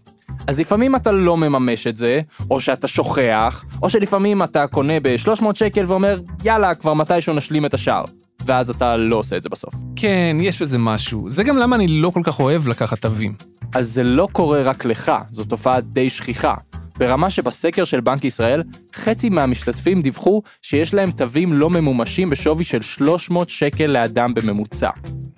אז 0.47 0.59
לפעמים 0.59 0.95
אתה 0.95 1.11
לא 1.11 1.37
מממש 1.37 1.87
את 1.87 1.95
זה, 1.95 2.21
או 2.51 2.59
שאתה 2.59 2.87
שוכח, 2.87 3.63
או 3.81 3.89
שלפעמים 3.89 4.43
אתה 4.43 4.67
קונה 4.67 4.99
ב-300 4.99 5.45
שקל 5.53 5.85
ואומר, 5.87 6.19
יאללה, 6.43 6.75
כבר 6.75 6.93
מתישהו 6.93 7.33
נשלים 7.33 7.65
את 7.65 7.73
השאר. 7.73 8.03
ואז 8.45 8.69
אתה 8.69 8.97
לא 8.97 9.15
עושה 9.15 9.37
את 9.37 9.43
זה 9.43 9.49
בסוף. 9.49 9.73
כן, 9.95 10.37
יש 10.39 10.61
בזה 10.61 10.77
משהו. 10.77 11.29
זה 11.29 11.43
גם 11.43 11.57
למה 11.57 11.75
אני 11.75 11.87
לא 11.87 12.09
כל 12.09 12.21
כך 12.23 12.39
אוהב 12.39 12.67
לקחת 12.67 13.01
תווים. 13.01 13.33
אז 13.75 13.89
זה 13.89 14.03
לא 14.03 14.27
קורה 14.31 14.61
רק 14.61 14.85
לך, 14.85 15.11
זו 15.31 15.43
תופעה 15.43 15.81
די 15.81 16.09
שכיחה. 16.09 16.53
ברמה 16.97 17.29
שבסקר 17.29 17.83
של 17.83 18.01
בנק 18.01 18.25
ישראל, 18.25 18.63
חצי 18.95 19.29
מהמשתתפים 19.29 20.01
דיווחו 20.01 20.41
שיש 20.61 20.93
להם 20.93 21.11
תווים 21.11 21.53
לא 21.53 21.69
ממומשים 21.69 22.29
בשווי 22.29 22.63
של 22.63 22.81
300 22.81 23.49
שקל 23.49 23.85
לאדם 23.85 24.33
בממוצע. 24.33 24.89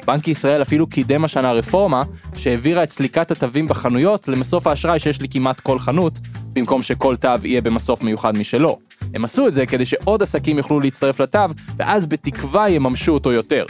בנק 0.05 0.27
ישראל 0.27 0.61
אפילו 0.61 0.87
קידם 0.87 1.25
השנה 1.25 1.51
רפורמה 1.51 2.03
שהעבירה 2.35 2.83
את 2.83 2.89
סליקת 2.89 3.31
התווים 3.31 3.67
בחנויות 3.67 4.27
למסוף 4.27 4.67
האשראי 4.67 4.99
שיש 4.99 5.21
לי 5.21 5.27
כמעט 5.27 5.59
כל 5.59 5.79
חנות, 5.79 6.19
במקום 6.53 6.81
שכל 6.81 7.15
תו 7.15 7.29
יהיה 7.43 7.61
במסוף 7.61 8.03
מיוחד 8.03 8.37
משלו. 8.37 8.77
הם 9.13 9.23
עשו 9.23 9.47
את 9.47 9.53
זה 9.53 9.65
כדי 9.65 9.85
שעוד 9.85 10.23
עסקים 10.23 10.57
יוכלו 10.57 10.79
להצטרף 10.79 11.19
לתו, 11.19 11.39
ואז 11.77 12.07
בתקווה 12.07 12.69
יממשו 12.69 13.11
אותו 13.11 13.31
יותר. 13.31 13.65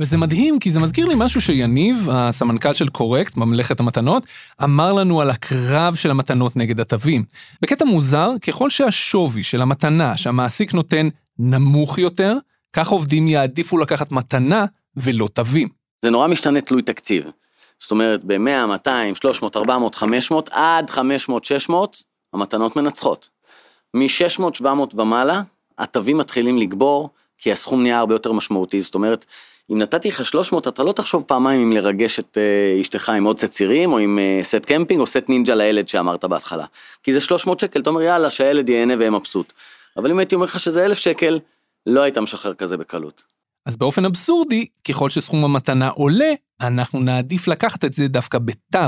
וזה 0.00 0.16
מדהים, 0.16 0.58
כי 0.58 0.70
זה 0.70 0.80
מזכיר 0.80 1.06
לי 1.06 1.14
משהו 1.18 1.40
שיניב, 1.40 2.08
הסמנכ"ל 2.12 2.72
של 2.72 2.88
קורקט, 2.88 3.36
ממלכת 3.36 3.80
המתנות, 3.80 4.26
אמר 4.64 4.92
לנו 4.92 5.20
על 5.20 5.30
הקרב 5.30 5.94
של 5.94 6.10
המתנות 6.10 6.56
נגד 6.56 6.80
התווים. 6.80 7.24
בקטע 7.62 7.84
מוזר, 7.84 8.30
ככל 8.46 8.70
שהשווי 8.70 9.42
של 9.42 9.62
המתנה 9.62 10.16
שהמעסיק 10.16 10.74
נותן 10.74 11.08
נמוך 11.38 11.98
יותר, 11.98 12.36
כך 12.72 12.88
עובדים 12.88 13.28
יעדיפו 13.28 13.78
לקחת 13.78 14.12
מתנה 14.12 14.64
ולא 14.96 15.28
תווים. 15.32 15.75
זה 15.98 16.10
נורא 16.10 16.26
משתנה 16.26 16.60
תלוי 16.60 16.82
תקציב. 16.82 17.24
זאת 17.78 17.90
אומרת, 17.90 18.24
ב-100, 18.24 18.66
200, 18.66 19.14
300, 19.14 19.56
400, 19.56 19.94
500, 19.94 20.48
עד 20.52 20.90
500, 20.90 21.44
600, 21.44 22.02
המתנות 22.32 22.76
מנצחות. 22.76 23.28
מ-600, 23.94 24.54
700 24.54 24.94
ומעלה, 24.94 25.42
התווים 25.78 26.18
מתחילים 26.18 26.58
לגבור, 26.58 27.10
כי 27.38 27.52
הסכום 27.52 27.82
נהיה 27.82 27.98
הרבה 27.98 28.14
יותר 28.14 28.32
משמעותי. 28.32 28.80
זאת 28.80 28.94
אומרת, 28.94 29.26
אם 29.72 29.78
נתתי 29.78 30.08
לך 30.08 30.24
300, 30.24 30.68
אתה 30.68 30.82
לא 30.82 30.92
תחשוב 30.92 31.24
פעמיים 31.26 31.60
אם 31.60 31.72
לרגש 31.72 32.18
את 32.18 32.38
uh, 32.38 32.80
אשתך 32.80 33.08
עם 33.08 33.24
עוד 33.24 33.38
סט 33.38 33.50
סירים, 33.50 33.92
או 33.92 33.98
עם 33.98 34.18
uh, 34.18 34.44
סט 34.44 34.64
קמפינג, 34.64 35.00
או 35.00 35.06
סט 35.06 35.28
נינג'ה 35.28 35.54
לילד 35.54 35.88
שאמרת 35.88 36.24
בהתחלה. 36.24 36.64
כי 37.02 37.12
זה 37.12 37.20
300 37.20 37.60
שקל, 37.60 37.80
אתה 37.80 37.90
אומר 37.90 38.02
יאללה, 38.02 38.30
שהילד 38.30 38.68
ייהנה 38.68 38.94
ויהיה 38.98 39.10
מבסוט. 39.10 39.52
אבל 39.96 40.10
אם 40.10 40.18
הייתי 40.18 40.34
אומר 40.34 40.46
לך 40.46 40.60
שזה 40.60 40.84
1,000 40.84 40.98
שקל, 40.98 41.38
לא 41.86 42.00
היית 42.00 42.18
משחרר 42.18 42.54
כזה 42.54 42.76
בקלות. 42.76 43.35
אז 43.66 43.76
באופן 43.76 44.04
אבסורדי, 44.04 44.66
ככל 44.88 45.10
שסכום 45.10 45.44
המתנה 45.44 45.88
עולה, 45.88 46.32
אנחנו 46.60 47.00
נעדיף 47.00 47.48
לקחת 47.48 47.84
את 47.84 47.94
זה 47.94 48.08
דווקא 48.08 48.38
בתו. 48.38 48.78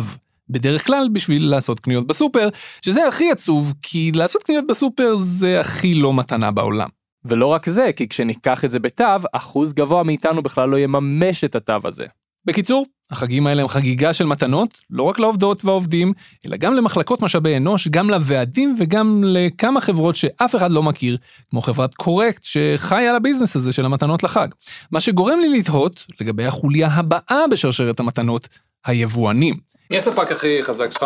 בדרך 0.50 0.86
כלל 0.86 1.08
בשביל 1.12 1.50
לעשות 1.50 1.80
קניות 1.80 2.06
בסופר, 2.06 2.48
שזה 2.84 3.08
הכי 3.08 3.30
עצוב, 3.30 3.74
כי 3.82 4.12
לעשות 4.12 4.42
קניות 4.42 4.64
בסופר 4.68 5.16
זה 5.16 5.60
הכי 5.60 5.94
לא 5.94 6.14
מתנה 6.14 6.50
בעולם. 6.50 6.88
ולא 7.24 7.46
רק 7.46 7.68
זה, 7.68 7.90
כי 7.96 8.08
כשניקח 8.08 8.64
את 8.64 8.70
זה 8.70 8.78
בתו, 8.78 9.04
אחוז 9.32 9.72
גבוה 9.72 10.02
מאיתנו 10.02 10.42
בכלל 10.42 10.68
לא 10.68 10.78
יממש 10.78 11.44
את 11.44 11.56
התו 11.56 11.78
הזה. 11.84 12.06
בקיצור, 12.44 12.86
החגים 13.10 13.46
האלה 13.46 13.62
הם 13.62 13.68
חגיגה 13.68 14.12
של 14.12 14.24
מתנות, 14.24 14.78
לא 14.90 15.02
רק 15.02 15.18
לעובדות 15.18 15.64
והעובדים, 15.64 16.12
אלא 16.46 16.56
גם 16.56 16.74
למחלקות 16.74 17.22
משאבי 17.22 17.56
אנוש, 17.56 17.88
גם 17.88 18.10
לוועדים 18.10 18.76
וגם 18.78 19.24
לכמה 19.26 19.80
חברות 19.80 20.16
שאף 20.16 20.56
אחד 20.56 20.70
לא 20.70 20.82
מכיר, 20.82 21.16
כמו 21.50 21.60
חברת 21.60 21.94
קורקט, 21.94 22.44
שחיה 22.44 23.10
על 23.10 23.16
הביזנס 23.16 23.56
הזה 23.56 23.72
של 23.72 23.84
המתנות 23.84 24.22
לחג. 24.22 24.48
מה 24.92 25.00
שגורם 25.00 25.40
לי 25.40 25.58
לתהות 25.58 26.06
לגבי 26.20 26.44
החוליה 26.44 26.88
הבאה 26.88 27.44
בשרשרת 27.50 28.00
המתנות, 28.00 28.48
היבואנים. 28.86 29.54
מי 29.90 29.96
הספק 29.96 30.32
הכי 30.32 30.62
חזק 30.62 30.90
שלך? 30.90 31.04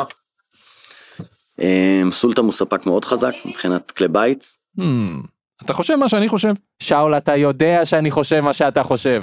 אה, 1.61 2.03
סולטם 2.11 2.45
הוא 2.45 2.53
ספק 2.53 2.87
מאוד 2.87 3.05
חזק 3.05 3.33
מבחינת 3.45 3.91
כלי 3.91 4.09
בית. 4.09 4.57
Hmm, 4.79 4.83
אתה 5.65 5.73
חושב 5.73 5.97
מה 5.97 6.09
שאני 6.09 6.29
חושב? 6.29 6.53
שאול, 6.83 7.17
אתה 7.17 7.37
יודע 7.37 7.85
שאני 7.85 8.11
חושב 8.11 8.41
מה 8.41 8.53
שאתה 8.53 8.83
חושב. 8.83 9.23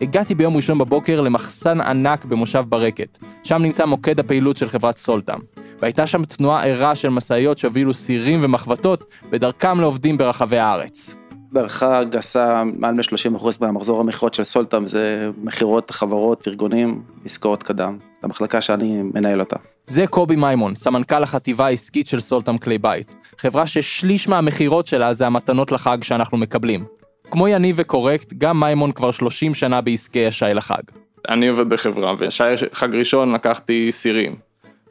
הגעתי 0.00 0.34
ביום 0.34 0.56
ראשון 0.56 0.78
בבוקר 0.78 1.20
למחסן 1.20 1.80
ענק 1.80 2.24
במושב 2.24 2.64
ברקת. 2.68 3.18
שם 3.44 3.56
נמצא 3.56 3.86
מוקד 3.86 4.20
הפעילות 4.20 4.56
של 4.56 4.68
חברת 4.68 4.96
סולטם. 4.96 5.38
והייתה 5.80 6.06
שם 6.06 6.24
תנועה 6.24 6.66
ערה 6.66 6.94
של 6.94 7.08
משאיות 7.08 7.58
שהובילו 7.58 7.94
סירים 7.94 8.38
ומחבטות 8.42 9.04
בדרכם 9.30 9.80
לעובדים 9.80 10.18
ברחבי 10.18 10.58
הארץ. 10.58 11.16
בהערכה 11.52 12.04
גסה 12.04 12.62
מעל 12.64 12.94
מ-30% 12.94 13.46
מהמחזור 13.60 14.00
המכירות 14.00 14.34
של 14.34 14.44
סולטם 14.44 14.86
זה 14.86 15.30
מכירות 15.42 15.90
חברות, 15.90 16.48
ארגונים, 16.48 17.02
עסקאות 17.24 17.62
קדם. 17.62 17.98
המחלקה 18.22 18.60
שאני 18.60 19.02
מנהל 19.14 19.40
אותה. 19.40 19.56
זה 19.86 20.06
קובי 20.06 20.36
מימון, 20.36 20.74
סמנכ"ל 20.74 21.22
החטיבה 21.22 21.66
העסקית 21.66 22.06
של 22.06 22.20
סולטם 22.20 22.58
כלי 22.58 22.78
בית. 22.78 23.14
חברה 23.38 23.66
ששליש 23.66 24.28
מהמכירות 24.28 24.86
שלה 24.86 25.12
זה 25.12 25.26
המתנות 25.26 25.72
לחג 25.72 25.98
שאנחנו 26.02 26.38
מקבלים. 26.38 26.97
כמו 27.30 27.48
יניב 27.48 27.76
וקורקט, 27.78 28.32
גם 28.38 28.60
מימון 28.60 28.92
כבר 28.92 29.10
30 29.10 29.54
שנה 29.54 29.80
בעסקי 29.80 30.26
השי 30.26 30.44
לחג. 30.54 30.82
אני 31.28 31.48
עובד 31.48 31.68
בחברה, 31.68 32.14
ושי 32.18 32.42
חג 32.72 32.94
ראשון 32.94 33.32
לקחתי 33.32 33.92
סירים. 33.92 34.36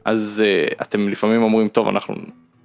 אז 0.04 0.42
uh, 0.44 0.82
אתם 0.82 1.08
לפעמים 1.08 1.42
אומרים, 1.42 1.68
טוב, 1.68 1.88
אנחנו 1.88 2.14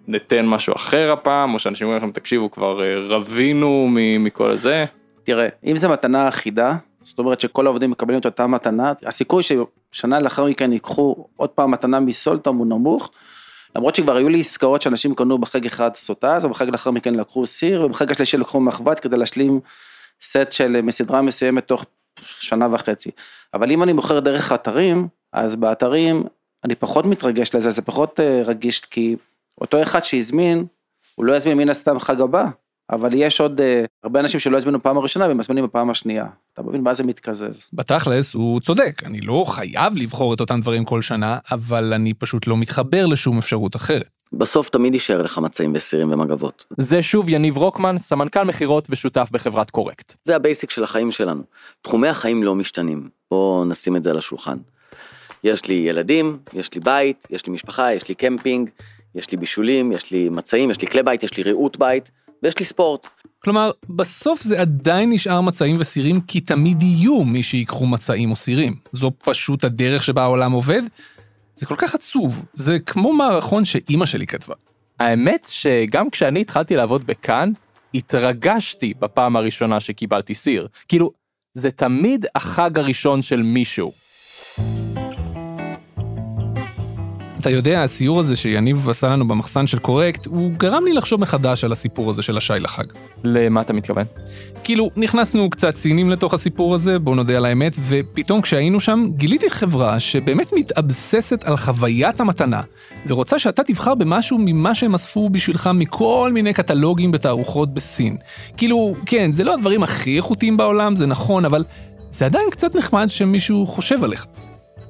ניתן 0.08 0.46
משהו 0.46 0.76
אחר 0.76 1.12
הפעם, 1.12 1.54
או 1.54 1.60
שאנשים 1.60 1.88
אומרים 1.88 2.04
לכם, 2.04 2.12
תקשיבו, 2.12 2.52
כבר 2.52 2.80
uh, 2.80 3.12
רבינו 3.12 3.88
מכל 4.20 4.50
הזה. 4.50 4.86
תראה, 5.24 5.48
אם 5.66 5.76
זו 5.76 5.90
מתנה 5.90 6.28
אחידה, 6.28 6.76
זאת 7.02 7.20
אומרת 7.20 7.40
שכל 7.40 7.66
העובדים 7.66 7.92
מקבלים 7.92 8.20
את 8.20 8.26
אותה 8.26 8.48
מתנה, 8.48 8.94
הסיכוי 9.06 9.44
ששנה 9.44 10.20
לאחר 10.20 10.46
מכן 10.46 10.74
ייקחו 10.74 11.28
עוד 11.36 11.50
פעם 11.50 11.72
מתנה 11.72 12.00
מסולטום 12.00 12.58
הוא 12.58 12.68
נמוך, 12.68 13.12
למרות 13.76 13.96
שכבר 13.96 14.16
היו 14.16 14.30
לי 14.30 14.40
עסקאות 14.40 14.82
שאנשים 14.82 15.16
קנו 15.16 15.38
בחג 15.38 15.66
אחד 15.66 15.96
סוטה, 15.96 16.36
אז 16.36 16.46
בחג 16.46 16.70
לאחר 16.70 16.92
מכן 16.92 17.16
לקחו 17.16 17.46
סיר, 17.46 17.84
ובחג 17.86 18.12
השלישי 18.12 18.38
לקחו 18.38 18.60
מחבת 18.60 19.00
כדי 19.00 19.18
להשלים 19.18 19.60
סט 20.22 20.52
של 20.52 20.82
מסדרה 20.82 21.22
מסוימת 21.22 21.68
תוך 21.68 21.86
שנה 22.20 22.68
וחצי. 22.72 23.12
אבל 23.54 23.72
אם 23.72 23.84
אני 23.84 23.94
מוכר 23.94 24.20
דרך 24.20 24.52
אתרים, 24.52 25.08
אז 25.34 25.56
באתרים 25.56 26.24
אני 26.64 26.76
פחות 26.76 27.06
מתרגש 27.06 27.56
לזה, 27.56 27.72
זה 27.72 27.82
פחות 27.82 28.20
אה, 28.20 28.42
רגיש, 28.46 28.80
כי 28.80 29.16
אותו 29.62 29.82
אחד 29.82 30.04
שהזמין, 30.04 30.66
הוא 31.16 31.26
לא 31.26 31.34
יזמין 31.34 31.58
מן 31.58 31.70
הסתם 31.70 32.00
חג 32.00 32.22
הבא, 32.22 32.46
אבל 32.94 33.10
יש 33.14 33.42
עוד 33.42 33.60
uh, 33.60 33.64
הרבה 34.04 34.20
אנשים 34.20 34.40
שלא 34.40 34.58
הזמינו 34.58 34.84
פעם 34.84 34.98
הראשונה 34.98 35.28
והם 35.28 35.38
מזמינים 35.38 35.64
בפעם 35.66 35.90
השנייה. 35.90 36.26
אתה 36.54 36.62
מבין 36.62 36.82
מה 36.82 36.94
זה 36.94 37.04
מתקזז. 37.04 37.68
בתכלס 37.74 38.34
הוא 38.34 38.60
צודק, 38.60 39.02
אני 39.06 39.22
לא 39.22 39.46
חייב 39.48 39.94
לבחור 39.98 40.34
את 40.34 40.40
אותם 40.40 40.62
דברים 40.62 40.86
כל 40.86 41.02
שנה, 41.02 41.38
אבל 41.52 41.94
אני 41.94 42.14
פשוט 42.14 42.48
לא 42.48 42.58
מתחבר 42.58 43.06
לשום 43.06 43.38
אפשרות 43.38 43.76
אחרת. 43.76 44.10
בסוף 44.34 44.70
תמיד 44.70 44.94
יישאר 44.94 45.22
לך 45.22 45.38
מצעים 45.38 45.72
וסירים 45.76 46.12
ומגבות. 46.12 46.66
זה 46.78 47.02
שוב 47.02 47.30
יניב 47.30 47.58
רוקמן, 47.58 47.98
סמנכ"ל 47.98 48.44
מכירות 48.44 48.88
ושותף 48.90 49.30
בחברת 49.32 49.70
קורקט. 49.70 50.16
זה 50.24 50.36
ה 50.36 50.41
basic 50.41 50.70
של 50.70 50.84
החיים 50.84 51.12
שלנו. 51.12 51.44
תחומי 51.82 52.08
החיים 52.08 52.44
לא 52.44 52.56
משתנים. 52.56 53.10
בואו 53.32 53.66
נשים 53.66 53.96
את 53.96 54.04
זה 54.04 54.10
על 54.10 54.18
השולחן. 54.18 54.58
יש 55.44 55.66
לי 55.66 55.74
ילדים, 55.74 56.38
יש 56.54 56.74
לי 56.74 56.82
בית, 56.82 57.28
יש 57.30 57.46
לי 57.46 57.54
משפחה, 57.54 57.94
יש 57.94 58.08
לי 58.08 58.16
קמפינג, 58.16 58.70
יש 59.16 59.32
לי 59.32 59.38
בישולים, 59.38 59.92
יש 59.92 60.12
לי 60.12 60.30
מצעים, 60.30 60.72
יש 60.72 60.82
לי 60.82 60.88
כלי 60.88 61.04
בית, 61.04 61.24
יש 61.24 61.38
לי 61.38 61.44
ריהוט 61.44 61.78
בית. 61.78 62.12
ויש 62.44 62.60
לי 62.60 62.66
ספורט. 62.66 63.08
כלומר, 63.40 63.72
בסוף 63.90 64.42
זה 64.42 64.62
עדיין 64.62 65.10
נשאר 65.10 65.42
מצעים 65.42 65.76
וסירים, 65.80 66.22
כי 66.22 66.42
תמיד 66.42 66.84
יהיו 66.84 67.24
מי 67.24 67.44
שיקחו 67.44 67.86
מצעים 67.86 68.32
או 68.32 68.36
סירים. 68.36 68.76
זו 68.94 69.12
פשוט 69.24 69.64
הדרך 69.64 70.04
שבה 70.04 70.24
העולם 70.24 70.52
עובד. 70.52 70.82
זה 71.56 71.66
כל 71.66 71.76
כך 71.78 71.96
עצוב, 71.96 72.46
זה 72.54 72.80
כמו 72.80 73.14
מערכון 73.14 73.66
שאימא 73.66 74.06
שלי 74.06 74.28
כתבה. 74.28 74.56
האמת 75.00 75.48
שגם 75.52 76.10
כשאני 76.10 76.42
התחלתי 76.42 76.76
לעבוד 76.76 77.06
בכאן, 77.06 77.52
התרגשתי 77.94 78.94
בפעם 79.00 79.36
הראשונה 79.36 79.80
שקיבלתי 79.80 80.34
סיר. 80.34 80.68
כאילו, 80.88 81.12
זה 81.54 81.72
תמיד 81.72 82.26
החג 82.36 82.80
הראשון 82.80 83.22
של 83.22 83.42
מישהו. 83.42 83.92
אתה 87.44 87.52
יודע, 87.52 87.84
הסיור 87.84 88.20
הזה 88.20 88.36
שיניב 88.36 88.90
עשה 88.90 89.10
לנו 89.10 89.28
במחסן 89.28 89.68
של 89.68 89.80
קורקט, 89.80 90.26
הוא 90.26 90.52
גרם 90.52 90.86
לי 90.86 90.94
לחשוב 90.94 91.22
מחדש 91.22 91.64
על 91.64 91.72
הסיפור 91.72 92.10
הזה 92.10 92.22
של 92.22 92.38
השי 92.38 92.54
לחג. 92.60 92.84
למה 93.24 93.62
אתה 93.62 93.74
מתכוון? 93.74 94.06
כאילו, 94.64 94.90
נכנסנו 94.96 95.50
קצת 95.50 95.76
סינים 95.76 96.10
לתוך 96.10 96.34
הסיפור 96.34 96.74
הזה, 96.74 97.00
בוא 97.00 97.16
נודה 97.16 97.38
על 97.38 97.46
האמת, 97.46 97.76
ופתאום 97.80 98.42
כשהיינו 98.42 98.80
שם, 98.80 99.08
גיליתי 99.16 99.50
חברה 99.50 100.00
שבאמת 100.00 100.54
מתאבססת 100.54 101.44
על 101.44 101.58
חוויית 101.58 102.20
המתנה, 102.20 102.62
ורוצה 103.08 103.40
שאתה 103.40 103.64
תבחר 103.64 103.96
במשהו 103.96 104.38
ממה 104.40 104.76
שהם 104.76 104.94
אספו 104.94 105.30
בשבילך 105.30 105.70
מכל 105.74 106.32
מיני 106.34 106.54
קטלוגים 106.54 107.12
בתערוכות 107.12 107.74
בסין. 107.74 108.18
כאילו, 108.58 108.96
כן, 109.06 109.32
זה 109.32 109.44
לא 109.44 109.54
הדברים 109.54 109.84
הכי 109.84 110.18
איכותיים 110.18 110.58
בעולם, 110.58 110.96
זה 110.96 111.06
נכון, 111.06 111.46
אבל 111.46 111.64
זה 112.12 112.26
עדיין 112.26 112.46
קצת 112.52 112.76
נחמד 112.76 113.08
שמישהו 113.08 113.66
חושב 113.66 114.04
עליך. 114.04 114.26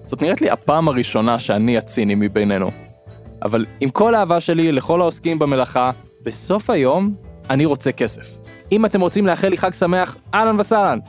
זאת 0.05 0.21
נראית 0.21 0.41
לי 0.41 0.49
הפעם 0.49 0.87
הראשונה 0.87 1.39
שאני 1.39 1.77
הציני 1.77 2.15
מבינינו. 2.15 2.71
אבל 3.43 3.65
עם 3.79 3.89
כל 3.89 4.15
האהבה 4.15 4.39
שלי 4.39 4.71
לכל 4.71 5.01
העוסקים 5.01 5.39
במלאכה, 5.39 5.91
בסוף 6.23 6.69
היום 6.69 7.15
אני 7.49 7.65
רוצה 7.65 7.91
כסף. 7.91 8.39
אם 8.71 8.85
אתם 8.85 9.01
רוצים 9.01 9.27
לאחל 9.27 9.49
לי 9.49 9.57
חג 9.57 9.73
שמח, 9.73 10.17
אהלן 10.33 10.59
וסהלן. 10.59 10.99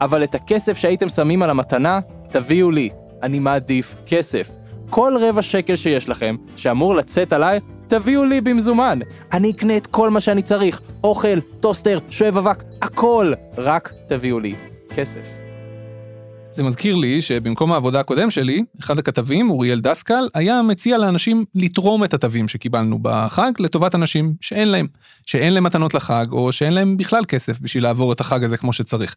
אבל 0.00 0.24
את 0.24 0.34
הכסף 0.34 0.76
שהייתם 0.76 1.08
שמים 1.08 1.42
על 1.42 1.50
המתנה, 1.50 2.00
תביאו 2.30 2.70
לי. 2.70 2.90
אני 3.22 3.38
מעדיף 3.38 3.96
כסף. 4.06 4.56
כל 4.90 5.14
רבע 5.20 5.42
שקל 5.42 5.76
שיש 5.76 6.08
לכם, 6.08 6.36
שאמור 6.56 6.94
לצאת 6.94 7.32
עליי, 7.32 7.60
תביאו 7.86 8.24
לי 8.24 8.40
במזומן. 8.40 8.98
אני 9.32 9.50
אקנה 9.50 9.76
את 9.76 9.86
כל 9.86 10.10
מה 10.10 10.20
שאני 10.20 10.42
צריך. 10.42 10.80
אוכל, 11.04 11.40
טוסטר, 11.60 11.98
שואב 12.10 12.38
אבק, 12.38 12.64
הכל. 12.82 13.32
רק 13.58 13.92
תביאו 14.08 14.40
לי 14.40 14.54
כסף. 14.94 15.47
זה 16.50 16.64
מזכיר 16.64 16.94
לי 16.94 17.22
שבמקום 17.22 17.72
העבודה 17.72 18.00
הקודם 18.00 18.30
שלי, 18.30 18.64
אחד 18.80 18.98
הכתבים, 18.98 19.50
אוריאל 19.50 19.80
דסקל, 19.80 20.28
היה 20.34 20.62
מציע 20.62 20.98
לאנשים 20.98 21.44
לתרום 21.54 22.04
את 22.04 22.14
התווים 22.14 22.48
שקיבלנו 22.48 22.98
בחג 23.02 23.52
לטובת 23.58 23.94
אנשים 23.94 24.34
שאין 24.40 24.68
להם, 24.68 24.86
שאין 25.26 25.54
להם 25.54 25.64
מתנות 25.64 25.94
לחג, 25.94 26.26
או 26.32 26.52
שאין 26.52 26.72
להם 26.72 26.96
בכלל 26.96 27.24
כסף 27.24 27.60
בשביל 27.60 27.82
לעבור 27.82 28.12
את 28.12 28.20
החג 28.20 28.44
הזה 28.44 28.56
כמו 28.56 28.72
שצריך. 28.72 29.14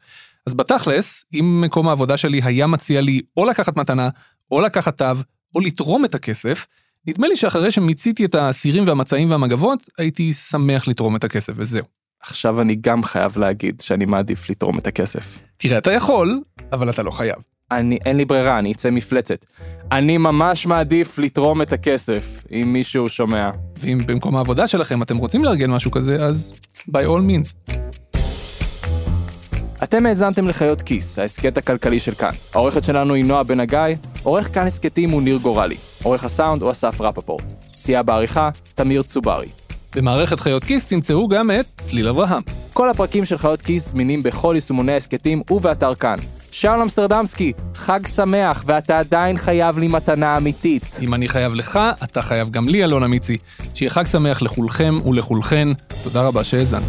אז 0.47 0.53
בתכלס, 0.53 1.25
אם 1.33 1.61
מקום 1.65 1.87
העבודה 1.87 2.17
שלי 2.17 2.41
היה 2.43 2.67
מציע 2.67 3.01
לי 3.01 3.21
או 3.37 3.45
לקחת 3.45 3.77
מתנה, 3.77 4.09
או 4.51 4.61
לקחת 4.61 4.97
תו, 4.97 5.21
או 5.55 5.59
לתרום 5.59 6.05
את 6.05 6.15
הכסף, 6.15 6.67
נדמה 7.07 7.27
לי 7.27 7.35
שאחרי 7.35 7.71
שמיציתי 7.71 8.25
את 8.25 8.35
הסירים 8.35 8.87
והמצעים 8.87 9.31
והמגבות, 9.31 9.79
הייתי 9.97 10.33
שמח 10.33 10.87
לתרום 10.87 11.15
את 11.15 11.23
הכסף, 11.23 11.53
וזהו. 11.55 12.00
עכשיו 12.21 12.61
אני 12.61 12.75
גם 12.81 13.03
חייב 13.03 13.37
להגיד 13.37 13.79
שאני 13.79 14.05
מעדיף 14.05 14.49
לתרום 14.49 14.77
את 14.77 14.87
הכסף. 14.87 15.39
תראה, 15.57 15.77
אתה 15.77 15.91
יכול, 15.91 16.41
אבל 16.71 16.89
אתה 16.89 17.03
לא 17.03 17.11
חייב. 17.11 17.35
אני, 17.71 17.97
אין 18.05 18.17
לי 18.17 18.25
ברירה, 18.25 18.59
אני 18.59 18.71
אצא 18.71 18.89
מפלצת. 18.89 19.45
אני 19.91 20.17
ממש 20.17 20.65
מעדיף 20.65 21.19
לתרום 21.19 21.61
את 21.61 21.73
הכסף, 21.73 22.43
אם 22.51 22.73
מישהו 22.73 23.09
שומע. 23.09 23.49
ואם 23.79 23.97
במקום 24.05 24.35
העבודה 24.35 24.67
שלכם 24.67 25.01
אתם 25.01 25.17
רוצים 25.17 25.43
לארגן 25.43 25.71
משהו 25.71 25.91
כזה, 25.91 26.25
אז 26.25 26.53
by 26.89 27.01
all 27.05 27.21
means. 27.29 27.75
אתם 29.83 30.05
האזנתם 30.05 30.47
לחיות 30.47 30.81
כיס, 30.81 31.19
ההסכת 31.19 31.57
הכלכלי 31.57 31.99
של 31.99 32.13
כאן. 32.13 32.31
העורכת 32.53 32.83
שלנו 32.83 33.13
היא 33.13 33.25
נועה 33.25 33.43
בן 33.43 33.59
הגיא, 33.59 33.79
עורך 34.23 34.53
כאן 34.53 34.67
הסכתים 34.67 35.09
הוא 35.09 35.21
ניר 35.21 35.37
גורלי. 35.37 35.77
עורך 36.03 36.23
הסאונד 36.23 36.61
הוא 36.61 36.71
אסף 36.71 37.01
רפפורט. 37.01 37.53
סייע 37.75 38.01
בעריכה, 38.01 38.49
תמיר 38.75 39.01
צוברי. 39.01 39.47
במערכת 39.95 40.39
חיות 40.39 40.63
כיס 40.63 40.85
תמצאו 40.85 41.27
גם 41.27 41.51
את 41.51 41.65
צליל 41.77 42.07
אברהם. 42.07 42.41
כל 42.73 42.89
הפרקים 42.89 43.25
של 43.25 43.37
חיות 43.37 43.61
כיס 43.61 43.89
זמינים 43.89 44.23
בכל 44.23 44.51
יישומוני 44.55 44.91
ההסכתים 44.91 45.41
ובאתר 45.51 45.95
כאן. 45.95 46.17
שאול 46.51 46.81
אמסטרדמסקי, 46.81 47.53
חג 47.75 48.07
שמח, 48.07 48.63
ואתה 48.65 48.97
עדיין 48.97 49.37
חייב 49.37 49.79
לי 49.79 49.87
מתנה 49.87 50.37
אמיתית. 50.37 50.99
אם 51.01 51.13
אני 51.13 51.27
חייב 51.27 51.53
לך, 51.53 51.79
אתה 52.03 52.21
חייב 52.21 52.49
גם 52.49 52.67
לי, 52.67 52.83
אלון 52.83 53.03
אמיצי. 53.03 53.37
שיהיה 53.73 53.89
חג 53.89 54.05
שמח 54.07 54.41
לכולכם 54.41 54.99
ולכולכן. 55.05 55.67
תודה 56.03 56.21
רבה 56.21 56.43
שהאזנתם. 56.43 56.85